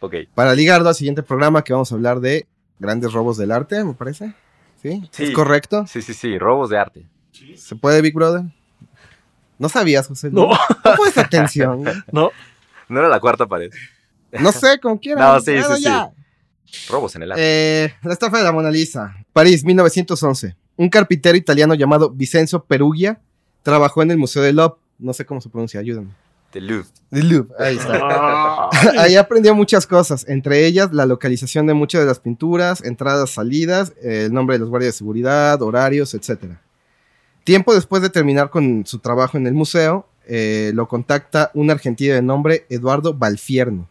[0.00, 0.14] Ok.
[0.34, 2.46] Para ligarlo al siguiente programa que vamos a hablar de
[2.78, 4.34] grandes robos del arte, me parece.
[4.82, 5.08] ¿Sí?
[5.10, 5.24] Sí.
[5.24, 5.86] ¿Es correcto?
[5.86, 6.38] Sí, sí, sí.
[6.38, 7.06] Robos de arte.
[7.56, 8.42] ¿Se puede, Big Brother?
[9.58, 10.30] No sabías, José.
[10.30, 11.84] No, No pones atención.
[12.12, 12.30] no.
[12.88, 13.72] No era la cuarta pared.
[14.32, 15.24] No sé, como quieras.
[15.24, 16.10] No, sí, Bueno, sí, ya.
[16.88, 17.42] Robos en el arte.
[17.84, 19.14] Eh, la estafa de la Mona Lisa.
[19.32, 20.56] París, 1911.
[20.76, 23.20] Un carpintero italiano llamado Vicenzo Perugia
[23.62, 24.78] trabajó en el Museo de Louvre.
[24.98, 26.10] No sé cómo se pronuncia, ayúdame.
[26.52, 26.88] De Louvre.
[27.10, 27.98] De Louvre, ahí está.
[28.02, 33.30] Ah, Ahí aprendió muchas cosas, entre ellas la localización de muchas de las pinturas, entradas,
[33.30, 36.54] salidas, el nombre de los guardias de seguridad, horarios, etc.
[37.42, 42.14] Tiempo después de terminar con su trabajo en el museo, eh, lo contacta un argentino
[42.14, 43.88] de nombre Eduardo Balfierno,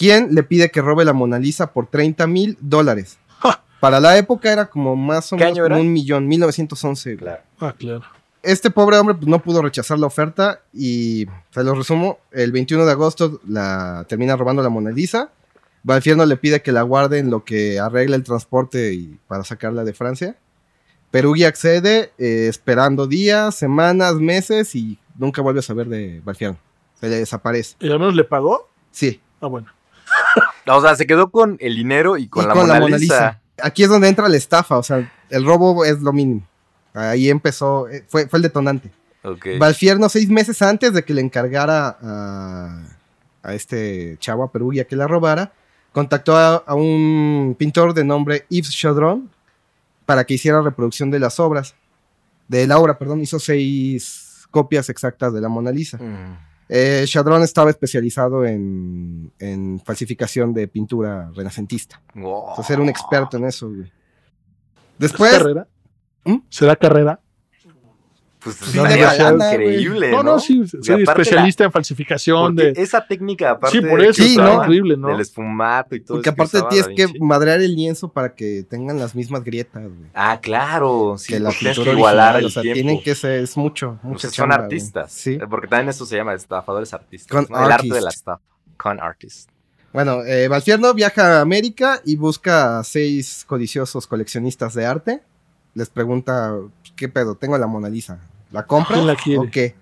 [0.00, 3.18] quien le pide que robe la Mona Lisa por 30 mil dólares.
[3.40, 3.62] Ja.
[3.80, 7.10] Para la época era como más o ¿Qué menos como un millón, 1911.
[7.16, 7.42] güey Claro.
[7.60, 8.02] ah, claro.
[8.42, 12.86] este pobre hombre pues, no pudo rechazar la oferta y se lo resumo, el 21
[12.86, 15.30] de agosto la termina robando la Mona Lisa.
[15.82, 19.84] Balfierno le pide que la guarde en lo que arregla el transporte y para sacarla
[19.84, 20.36] de Francia.
[21.10, 26.58] Perugui accede eh, esperando días, semanas, meses y nunca vuelve a saber de Balfierno.
[27.00, 27.76] Se le desaparece.
[27.80, 28.68] ¿Y al menos le pagó?
[28.90, 29.68] Sí, Ah, bueno.
[30.76, 32.98] O sea, se quedó con el dinero y con, y la, con Mona la Mona
[32.98, 33.40] Lisa.
[33.62, 36.46] Aquí es donde entra la estafa, o sea, el robo es lo mínimo.
[36.94, 38.90] Ahí empezó, eh, fue, fue el detonante.
[39.22, 39.46] Ok.
[39.58, 42.82] Valfierno, seis meses antes de que le encargara a,
[43.42, 45.52] a este chavo, a Perugia, que la robara,
[45.92, 49.30] contactó a, a un pintor de nombre Yves Chaudron
[50.06, 51.74] para que hiciera reproducción de las obras.
[52.48, 55.98] De la obra, perdón, hizo seis copias exactas de la Mona Lisa.
[55.98, 56.49] Mm.
[56.72, 62.00] Eh, Chaudron estaba especializado en, en falsificación de pintura renacentista.
[62.14, 62.50] Wow.
[62.50, 63.82] Entonces era un experto en eso, güey.
[63.82, 63.90] ¿Es
[64.98, 65.66] Después, carrera?
[66.24, 66.36] ¿Mm?
[66.48, 67.18] ¿Será carrera?
[68.42, 69.52] Pues Sí, de lana, güey.
[69.74, 70.32] increíble, No, ¿no?
[70.34, 72.72] no, sí, soy aparte especialista en falsificación de...
[72.76, 75.08] esa técnica, aparte Sí, por eso, Sí, increíble, ¿no?
[75.08, 79.14] del esfumato y todo porque aparte tienes que madrear el lienzo para que tengan las
[79.14, 80.10] mismas grietas, güey.
[80.14, 81.16] Ah, claro.
[81.18, 82.74] Sí, que la tienes pintura que igualar original, el o sea, tiempo.
[82.74, 85.12] tienen que ser, es mucho, Pues mucha son chamba, artistas.
[85.12, 85.32] Sí.
[85.34, 87.30] Eh, Porque también eso se llama estafadores artistas.
[87.30, 87.64] Con ¿no?
[87.66, 88.40] El arte de la estafa.
[88.76, 89.50] Con artist.
[89.92, 95.20] Bueno, eh, Valfierno viaja a América y busca a seis codiciosos coleccionistas de arte.
[95.74, 96.52] Les pregunta,
[96.96, 97.34] ¿qué pedo?
[97.36, 98.18] Tengo la Mona Lisa.
[98.50, 99.74] ¿La compra ¿Quién la o qué?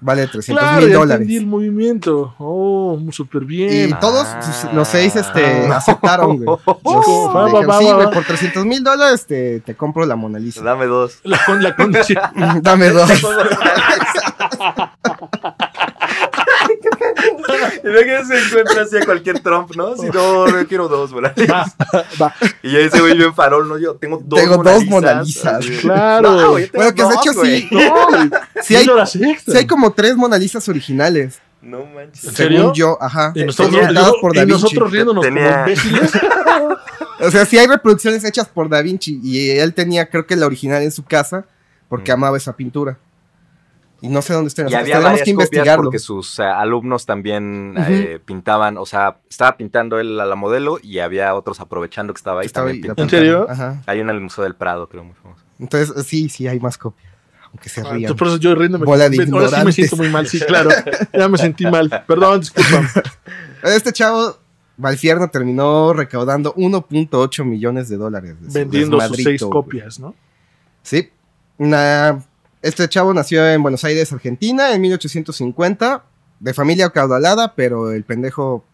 [0.00, 1.22] Vale 300 Claro, mil ya dólares.
[1.22, 2.34] entendí el movimiento.
[2.38, 3.94] Oh, súper Y bien.
[3.94, 4.00] Ah.
[4.00, 4.26] todos
[4.74, 6.58] los seis este, aceptaron, güey.
[6.82, 8.10] Oh, va, dijeron, va, sí, va, güey, va".
[8.12, 10.62] por 300 mil dólares te, te compro la Mona Lisa.
[10.62, 11.20] Dame dos.
[11.24, 12.22] La, con, la condición.
[12.62, 13.10] Dame dos.
[17.84, 19.94] Y ve que se encuentra así a cualquier Trump, ¿no?
[19.96, 21.64] Si no, yo quiero dos, Mona Va,
[22.20, 22.34] va.
[22.62, 23.78] Y ya ese güey bien farol, ¿no?
[23.78, 25.66] Yo tengo dos Tengo Mona dos Lisas, Mona Lisas.
[25.68, 26.30] de- Claro.
[26.32, 27.60] No, güey, yo tengo Bueno, que de dos, hecho güey.
[27.60, 27.68] sí.
[27.70, 28.30] No, güey.
[28.62, 28.86] Sí hay,
[29.36, 31.40] sí hay como tres Mona Lisas originales.
[31.60, 32.24] No manches.
[32.24, 32.58] ¿En serio?
[32.58, 33.32] Según yo, ajá.
[33.34, 34.62] Y nosotros, Tenía- Pintadas por y Da Vinci.
[34.62, 36.12] nosotros riéndonos como Tenía- imbéciles.
[37.20, 40.46] O sea, sí hay reproducciones hechas por Da Vinci y él tenía, creo que la
[40.46, 41.44] original en su casa
[41.88, 42.14] porque Mm.
[42.14, 42.98] amaba esa pintura.
[44.04, 44.68] Y no sé dónde está.
[44.68, 45.84] Y había varias que investigarlo.
[45.84, 50.78] porque sus eh, alumnos también eh, pintaban, o sea, estaba pintando él a la modelo
[50.82, 53.02] y había otros aprovechando que estaba ahí Estaba también pintando.
[53.04, 53.46] ¿En serio?
[53.48, 53.82] Ajá.
[53.86, 55.42] Hay una en el Museo del Prado, creo, muy famosa.
[55.58, 57.10] Entonces, sí, sí hay más copias.
[57.50, 57.96] Aunque se Ah, rían.
[57.96, 58.84] entonces, por eso yo riéndome.
[58.84, 60.68] Bola de Ahora sí me siento muy mal, sí, claro.
[61.12, 62.04] Ya me sentí mal.
[62.06, 62.90] Perdón, disculpa.
[63.62, 64.36] Este chavo,
[64.76, 68.38] Valfierno, terminó recaudando 1.8 millones de dólares.
[68.42, 70.14] de su Vendiendo sus seis copias, ¿no?
[70.82, 71.08] Sí.
[71.56, 72.22] Una-
[72.66, 76.04] este chavo nació en Buenos Aires, Argentina, en 1850,
[76.40, 78.64] de familia acaudalada, pero el pendejo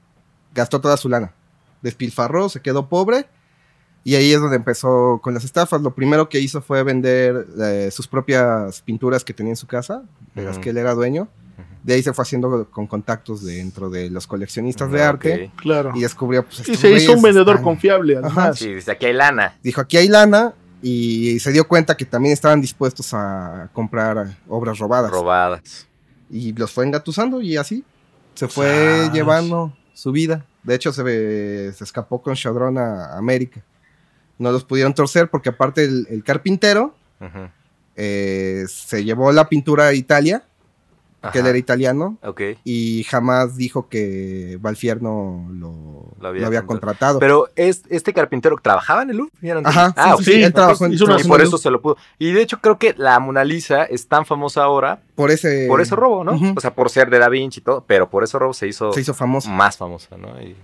[0.54, 1.32] gastó toda su lana.
[1.82, 3.26] Despilfarró, se quedó pobre,
[4.04, 5.80] y ahí es donde empezó con las estafas.
[5.82, 10.02] Lo primero que hizo fue vender eh, sus propias pinturas que tenía en su casa,
[10.34, 11.28] de las que él era dueño.
[11.82, 15.60] De ahí se fue haciendo con contactos dentro de los coleccionistas de arte Ok.
[15.62, 15.92] Claro.
[15.94, 18.26] y descubrió, pues, Y se hizo un vendedor están- confiable, Ajá.
[18.26, 18.58] además.
[18.58, 19.56] Sí, dice aquí hay lana.
[19.62, 20.52] dijo aquí hay lana
[20.82, 25.86] y se dio cuenta que también estaban dispuestos a comprar obras robadas Robadas.
[26.30, 27.84] y los fue engatusando y así
[28.34, 30.46] se fue llevando su vida.
[30.62, 33.62] De hecho se, ve- se escapó con Chaudron a América.
[34.38, 36.94] No los pudieron torcer porque aparte el, el carpintero
[37.96, 40.44] eh, se llevó la pintura a Italia,
[41.32, 42.40] que él era italiano, Ok.
[42.64, 47.18] y jamás dijo que Valfierno lo, Lo había lo había contratado.
[47.18, 49.32] Pero es, este carpintero trabajaba en el Louvre.
[49.42, 50.18] ¿Ya Ajá, ah, sí, ok.
[50.22, 51.96] sí, sí, él trabajó en hizo una Y por eso se lo pudo.
[52.18, 55.80] Y de hecho creo que la Mona Lisa es tan famosa ahora por ese, por
[55.80, 56.54] ese robo, ¿no?
[56.56, 58.92] O sea, por ser de Da Vinci y todo, pero por ese robo se hizo,
[58.92, 59.50] se hizo famoso.
[59.50, 60.28] más famosa, ¿no?
[60.40, 60.56] Y-.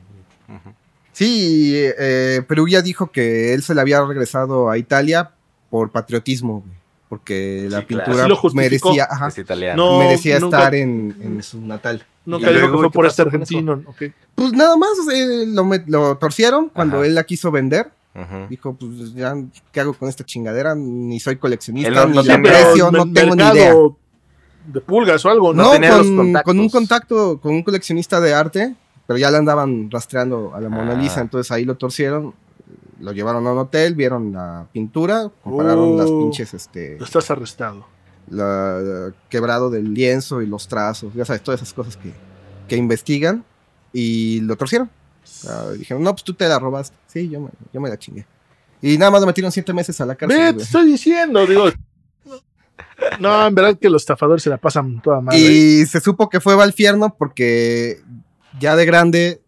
[1.12, 5.30] Sí, eh, Perugia dijo que él se le había regresado a Italia
[5.70, 6.75] por patriotismo, güey,
[7.08, 9.92] porque la Sí, pintura merecía, ajá, Es italiano.
[9.92, 12.04] No, merecía nunca- estar en, en su natal.
[12.24, 13.82] Luego, que fue ¿qué por este argentino.
[14.34, 15.46] Pues nada más eh,
[15.86, 17.06] lo, torcieron cuando Ajá.
[17.06, 17.90] él la quiso vender.
[18.48, 19.34] Dijo, pues ya,
[19.72, 20.74] ¿qué hago con esta chingadera?
[20.74, 23.74] Ni soy coleccionista, no- ni no la Pero no en tengo ni idea.
[24.66, 25.78] De pulgas o algo, ¿no?
[25.78, 28.74] no No, con, con un contacto con un coleccionista de arte
[29.06, 31.00] pero ya le andaban rastreando a la Mona Ah.
[31.00, 32.34] Lisa, entonces ahí lo torcieron,
[33.00, 36.18] lo llevaron a un hotel, vieron la pintura, compararon las Oh.
[36.20, 37.86] pinches, este, Estás arrestado.
[38.30, 42.12] la, la- quebrado del lienzo y los trazos, ya sabes, todas esas cosas que,
[42.68, 43.44] que investigan
[43.92, 44.90] y lo torcieron.
[45.78, 46.96] Dijeron, no, pues tú te la robaste.
[47.06, 48.26] Sí, yo me, yo me la chingué.
[48.82, 50.38] Y nada más lo metieron siete meses a la cárcel.
[50.38, 51.64] Ve, te estoy diciendo, digo.
[53.20, 55.38] No, en verdad que los estafadores se la pasan toda madre.
[55.38, 58.00] Y se supo que fue Valfierno porque
[58.58, 59.42] ya de grande,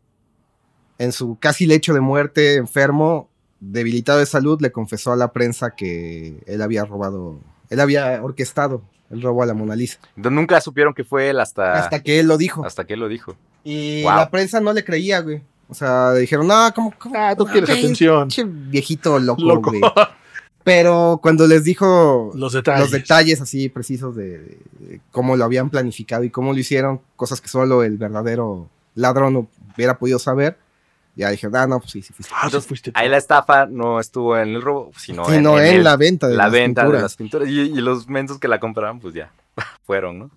[0.98, 3.27] en su casi lecho de muerte, enfermo,
[3.60, 7.40] debilitado de salud, le confesó a la prensa que él había robado,
[7.70, 9.98] él había orquestado el robo a la Mona Lisa.
[10.16, 12.64] Entonces, nunca supieron que fue él hasta, Hasta que él lo dijo.
[12.64, 13.36] hasta que él lo dijo.
[13.64, 14.16] Y Wow.
[14.16, 15.42] la prensa no le creía, güey.
[15.68, 16.94] O sea, le dijeron, no, ¿cómo?
[16.98, 18.28] cómo Ah, tú quieres atención.
[18.70, 19.70] viejito loco, Loco.
[19.70, 19.82] güey.
[20.64, 22.80] Pero cuando les dijo Los detalles.
[22.82, 24.38] los detalles así precisos de,
[24.78, 29.48] de cómo lo habían planificado y cómo lo hicieron, cosas que solo el verdadero ladrón
[29.74, 30.58] hubiera podido saber,
[31.18, 32.34] ya dije, ah, no, pues sí, sí, fuiste.
[32.36, 32.92] Ah, sí fuiste.
[32.94, 35.96] Ahí la estafa no estuvo en el robo, sino, en, no, en en el- la
[35.96, 37.02] venta de la las venta de pinturas.
[37.02, 37.48] las pinturas.
[37.48, 39.30] Y, y los mensos que la compraron, pues ya
[39.84, 40.30] fueron, ¿no?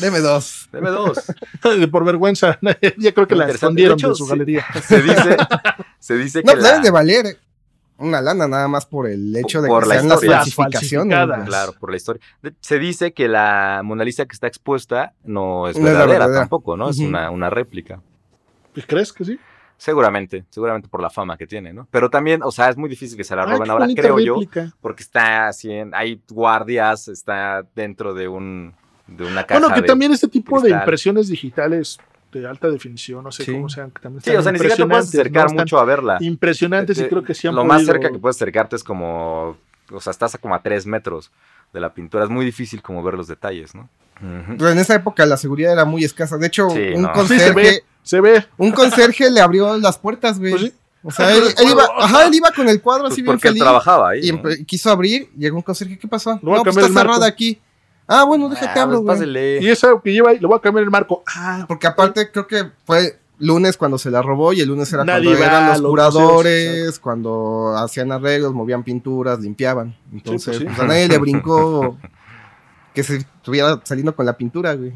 [0.00, 0.68] Deme dos.
[0.72, 1.18] Deme dos.
[1.90, 2.58] Por vergüenza.
[2.98, 4.64] ya creo que la escondieron De hecho, de su galería.
[4.86, 5.36] Se dice,
[5.98, 7.38] se dice No, que pues la- deben de valer
[7.98, 10.36] una lana nada más por el hecho de Por que la sean las historia.
[10.38, 11.46] Las falsificaciones.
[11.46, 12.22] Claro, por la historia.
[12.60, 16.88] Se dice que la Mona Lisa que está expuesta no es No verdadera tampoco, ¿no?
[16.90, 18.00] Es una, una réplica.
[18.86, 19.38] ¿Crees que sí?
[19.78, 21.86] Seguramente, seguramente por la fama que tiene, ¿no?
[21.90, 24.34] Pero también, o sea, es muy difícil que se la Ay, roben ahora, creo yo,
[24.40, 24.72] réplica.
[24.80, 28.74] porque está así en, hay guardias, está dentro de un
[29.06, 31.98] de una caja Bueno, que de- también este tipo de impresiones digitales
[32.32, 33.52] de alta definición, no sé Sí.
[33.52, 36.16] cómo sean, que también Sí, o sea, ni siquiera te puedes acercar mucho a verla.
[36.20, 39.56] Impresionantes y Este, creo que sí han Lo más cerca que puedes acercarte es como,
[39.92, 41.30] o sea, estás a como a tres metros
[41.72, 42.24] de la pintura.
[42.24, 43.88] Es muy difícil como ver los detalles, ¿no?
[44.20, 46.36] En esa época la seguridad era muy escasa.
[46.38, 47.26] De hecho, Sí, un no.
[47.26, 47.54] Sí, se ve.
[47.54, 48.46] conserje, Se ve.
[48.56, 50.52] un conserje le abrió las puertas, güey.
[50.52, 50.72] Pues sí.
[51.02, 53.48] O sea, él, él iba, ajá, él iba con el cuadro Pues así bien porque
[53.48, 53.62] él feliz.
[53.62, 54.20] trabajaba ahí.
[54.58, 56.40] Y quiso abrir, llegó un conserje, ¿qué pasó?
[56.42, 57.60] No, pues está cerrada aquí.
[58.08, 59.64] Ah, bueno, déjate Ah, pues güey.
[59.64, 61.22] Y eso que lleva ahí, le voy a cambiar el marco.
[61.26, 65.04] Ah, Porque aparte creo que fue lunes cuando se la robó y el lunes era
[65.04, 69.94] Nadie cuando eran los los curadores, museos, cuando hacían arreglos, movían pinturas, limpiaban.
[70.12, 70.64] Entonces, pues sí.
[70.64, 71.98] pues, a nadie le brincó
[72.96, 74.94] que se estuviera saliendo con la pintura, güey.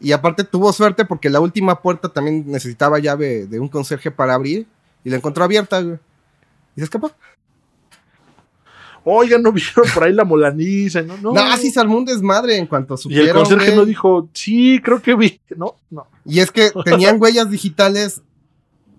[0.00, 4.34] Y aparte tuvo suerte porque la última puerta también necesitaba llave de un conserje para
[4.34, 4.66] abrir
[5.02, 5.96] y la encontró abierta, güey.
[6.76, 7.10] Y se escapó.
[9.02, 11.16] oigan, no vieron por ahí la molaniza, ¿no?
[11.16, 13.76] No, No, sí se armó un desmadre en cuanto Y el supieron, conserje güey.
[13.78, 15.40] no dijo, sí, creo que vi.
[15.56, 18.20] No, no, Y es que tenían huellas digitales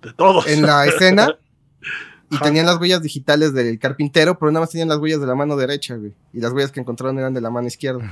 [0.02, 0.48] de todos.
[0.48, 1.38] en la escena
[2.32, 2.46] y Ajá.
[2.46, 5.56] tenían las huellas digitales del carpintero, pero nada más tenían las huellas de la mano
[5.58, 6.14] derecha, güey.
[6.34, 8.04] Y las huellas que encontraron eran de la mano izquierda.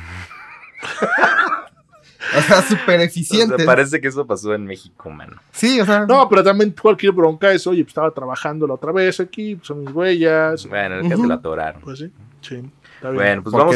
[2.38, 3.66] o sea, súper O sea, eficiente.
[3.66, 5.38] parece que eso pasó en México, mano.
[5.52, 6.06] Sí, o sea.
[6.06, 9.68] No, pero también cualquier bronca es, oye, pues estaba trabajando la otra vez aquí, pues
[9.68, 10.66] son mis huellas.
[10.68, 11.24] Bueno, es que Ujú.
[11.24, 11.82] se la atoraron.
[11.82, 12.12] Pues sí,
[12.42, 12.56] sí,
[12.96, 13.16] está bien.
[13.16, 13.76] Bueno, pues vamos,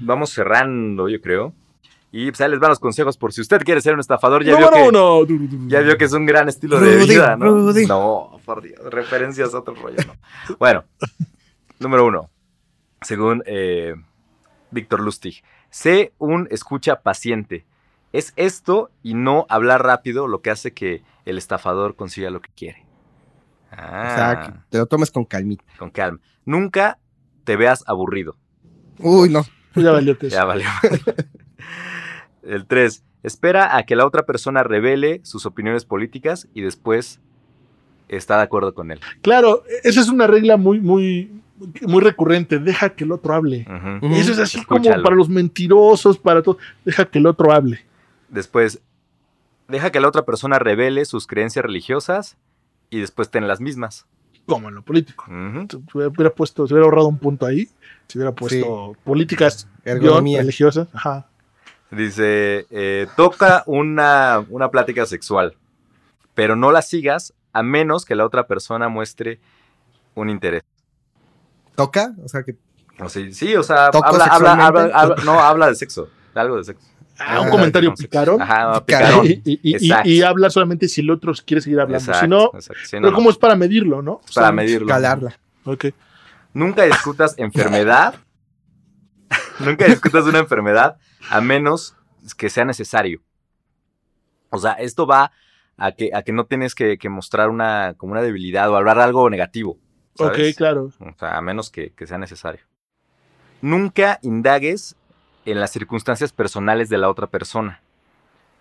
[0.00, 1.52] vamos cerrando, yo creo.
[2.10, 4.42] Y pues ahí les van los consejos por si usted quiere ser un estafador.
[4.44, 5.68] Ya, vio Número que, uno.
[5.68, 7.46] ya vio que es un gran estilo de vida, ¿no?
[7.46, 7.86] Rudy.
[7.86, 10.14] No, por Dios, referencias a otro rollo, no.
[10.58, 10.84] Bueno,
[11.78, 12.30] número uno.
[13.02, 13.94] Según eh,
[14.70, 17.66] Víctor Lustig, sé un escucha paciente.
[18.14, 22.50] Es esto y no hablar rápido lo que hace que el estafador consiga lo que
[22.56, 22.86] quiere.
[23.70, 25.62] O Ah, sea, que te lo tomes con calmita.
[25.78, 26.18] con calma.
[26.46, 26.98] Nunca
[27.44, 28.34] te veas aburrido.
[28.98, 29.44] Uy, no.
[29.76, 30.66] Ya valió Ya valió.
[32.42, 33.04] El 3.
[33.22, 37.20] Espera a que la otra persona revele sus opiniones políticas y después
[38.08, 39.00] está de acuerdo con él.
[39.22, 41.30] Claro, esa es una regla muy, muy,
[41.82, 42.58] muy recurrente.
[42.58, 43.66] Deja que el otro hable.
[43.68, 44.14] Ujú.
[44.14, 46.58] Eso es así como para los mentirosos, para todo.
[46.84, 47.84] Deja que el otro hable.
[48.28, 48.80] Después,
[49.66, 52.36] deja que la otra persona revele sus creencias religiosas
[52.90, 54.06] y después ten las mismas.
[54.46, 55.26] Como en lo político.
[55.68, 57.68] Se hubiera puesto, se hubiera ahorrado un punto ahí.
[58.06, 60.88] Se hubiera puesto políticas religiosas.
[60.94, 61.26] Ajá.
[61.90, 65.56] Dice, eh, toca una, una plática sexual,
[66.34, 69.40] pero no la sigas a menos que la otra persona muestre
[70.14, 70.62] un interés.
[71.74, 72.12] ¿Toca?
[72.22, 72.56] O sea, que
[73.00, 74.52] O sea, sí, o sea, ¿Toco habla, habla,
[74.94, 76.86] habla, no, habla de sexo, de algo de sexo.
[77.18, 77.94] Ah, un Ah, comentario.
[78.38, 79.26] Ajá, Picarón.
[79.26, 80.08] Y, y, y, Exacto.
[80.08, 81.98] y habla solamente si el otro quiere seguir hablando.
[81.98, 82.82] Exacto, si no, exacto.
[82.84, 83.16] Sí, no, pero no.
[83.16, 84.18] como es para medirlo, ¿no?
[84.18, 84.86] Para O sea, medirlo.
[84.88, 85.38] calarla.
[85.64, 85.86] Ok.
[86.52, 88.14] Nunca discutas enfermedad.
[89.58, 90.96] Nunca discutas una enfermedad
[91.30, 91.94] a menos
[92.36, 93.20] que sea necesario.
[94.50, 95.32] O sea, esto va
[95.76, 98.98] a que, a que no tienes que, que mostrar una, como una debilidad o hablar
[98.98, 99.78] algo negativo.
[100.16, 100.50] ¿sabes?
[100.52, 100.90] Ok, claro.
[100.98, 102.60] O sea, a menos que, que sea necesario.
[103.60, 104.96] Nunca indagues
[105.44, 107.80] en las circunstancias personales de la otra persona.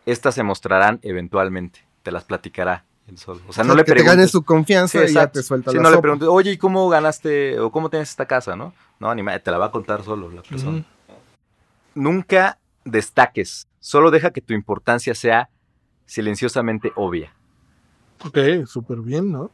[0.05, 1.86] Estas se mostrarán eventualmente.
[2.03, 3.41] Te las platicará él solo.
[3.47, 4.15] O sea, O no le que te preguntes.
[4.18, 5.39] ganes su confianza Sí, y ya exacto.
[5.39, 8.26] te suelta Sí, la no le preguntes, oye, ¿y cómo ganaste o cómo tienes esta
[8.26, 8.74] casa, no?
[8.99, 10.84] No, ni madre, te la va a contar solo la persona.
[11.98, 15.50] Nunca destaques, solo deja que tu importancia sea
[16.06, 17.34] silenciosamente obvia.
[18.24, 19.52] Ok, súper bien, ¿no?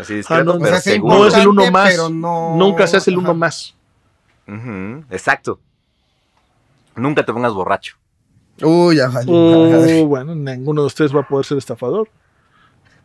[0.00, 1.18] Así Ah, discreto, no, O pero sea, sea seguro.
[1.18, 1.90] no es el uno más.
[1.90, 3.38] pero no- Nunca se hace el uno Ajá.
[3.38, 3.76] más.
[5.10, 5.58] Exacto.
[6.96, 7.96] Nunca te pongas borracho.
[8.62, 9.30] Uy, ya vale.
[9.30, 12.08] Uh, bueno, ninguno de ustedes va a poder ser estafador.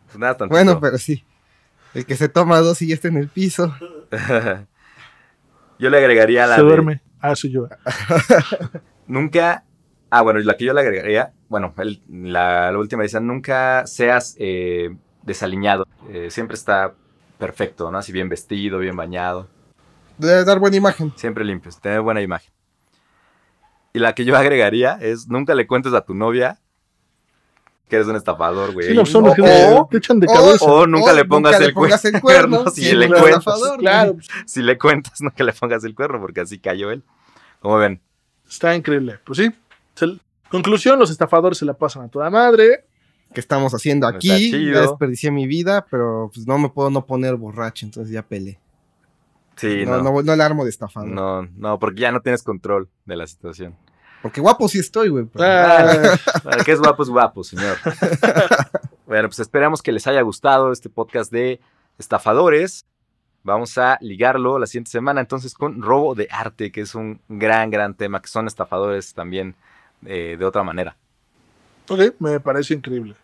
[0.06, 0.54] Pues nada, tantito.
[0.54, 1.24] Bueno, pero sí.
[1.94, 3.74] El que se toma dos y ya está en el piso.
[5.78, 7.00] Yo le agregaría la Se de- duerme.
[7.20, 7.68] Ah, soy yo.
[9.06, 9.64] Nunca.
[10.10, 11.32] Ah, bueno, la que yo le agregaría.
[11.48, 15.86] Bueno, el- la, la última dice: nunca seas eh, desaliñado.
[16.10, 16.94] Eh, siempre está
[17.38, 17.98] perfecto, ¿no?
[17.98, 19.48] Así bien vestido, bien bañado.
[20.16, 21.12] Debe dar buena imagen.
[21.16, 22.50] Siempre limpio, tener buena imagen.
[23.92, 26.58] Y la que yo agregaría es: nunca le cuentes a tu novia
[27.88, 28.88] que eres un estafador, güey.
[28.88, 30.64] Sí, no, son los que o, te echan de cabeza.
[30.64, 33.16] o nunca O le pongas nunca el le pongas el cuerno, si si le no
[33.18, 33.38] cuentas.
[33.38, 34.16] estafador, claro,
[34.46, 37.02] si le cuentas, nunca le pongas el cuerno, porque así cayó él.
[37.60, 38.00] ¿Cómo ven?
[38.48, 39.18] está increíble.
[39.24, 39.50] Pues sí.
[40.50, 42.84] Conclusión, los estafadores se la pasan a toda madre.
[43.34, 44.50] ¿Qué estamos haciendo aquí?
[44.72, 48.58] Ya desperdicié mi vida, pero pues no me puedo no poner borracho, entonces ya peleé.
[49.56, 50.04] Sí, no, no.
[50.12, 51.10] no, no le armo de estafador.
[51.10, 53.76] No, no, porque ya no tienes control de la situación.
[54.22, 55.24] Porque guapo sí estoy, güey.
[55.26, 57.76] pero- Ah, Para que es guapo, es guapo, señor.
[59.06, 61.60] bueno, pues esperamos que les haya gustado este podcast de
[61.98, 62.84] estafadores.
[63.44, 67.70] Vamos a ligarlo la siguiente semana entonces con robo de arte, que es un gran,
[67.70, 69.54] gran tema, que son estafadores también
[70.04, 70.96] eh, de otra manera.
[71.88, 73.14] ok, me parece increíble.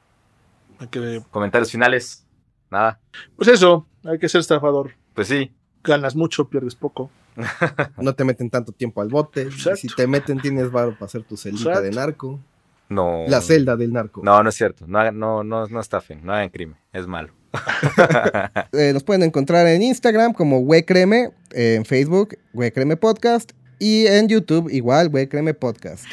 [0.79, 2.25] Hay que- Comentarios finales.
[2.71, 2.99] Nada.
[3.37, 4.93] Pues eso, hay que ser estafador.
[5.15, 5.53] Pues sí.
[5.83, 7.11] Ganas mucho, pierdes poco.
[7.99, 9.43] No te meten tanto tiempo al bote.
[9.43, 9.77] Exacto.
[9.81, 11.83] Si te meten, tienes varo para hacer tu celda Exacto.
[11.83, 12.41] de narco.
[12.89, 13.25] No.
[13.29, 14.21] La celda del narco.
[14.23, 14.87] No, no es cierto.
[14.87, 16.25] No, no, no, no estafen.
[16.25, 16.77] No hagan crimen.
[16.93, 17.33] Es malo.
[18.73, 24.69] Eh, nos pueden encontrar en Instagram como Huecreme, en Facebook, Huecreme Podcast, y en YouTube
[24.71, 26.05] igual, Huecreme Podcast.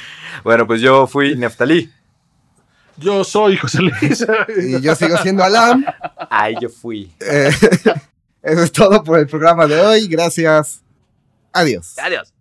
[0.43, 1.91] Bueno, pues yo fui Neftalí.
[2.97, 4.25] Yo soy José Luis.
[4.57, 5.83] Y yo sigo siendo Alam.
[6.29, 7.11] Ahí yo fui.
[7.19, 7.49] Eh,
[8.43, 10.07] eso es todo por el programa de hoy.
[10.07, 10.83] Gracias.
[11.53, 11.97] Adiós.
[11.97, 12.40] Adiós.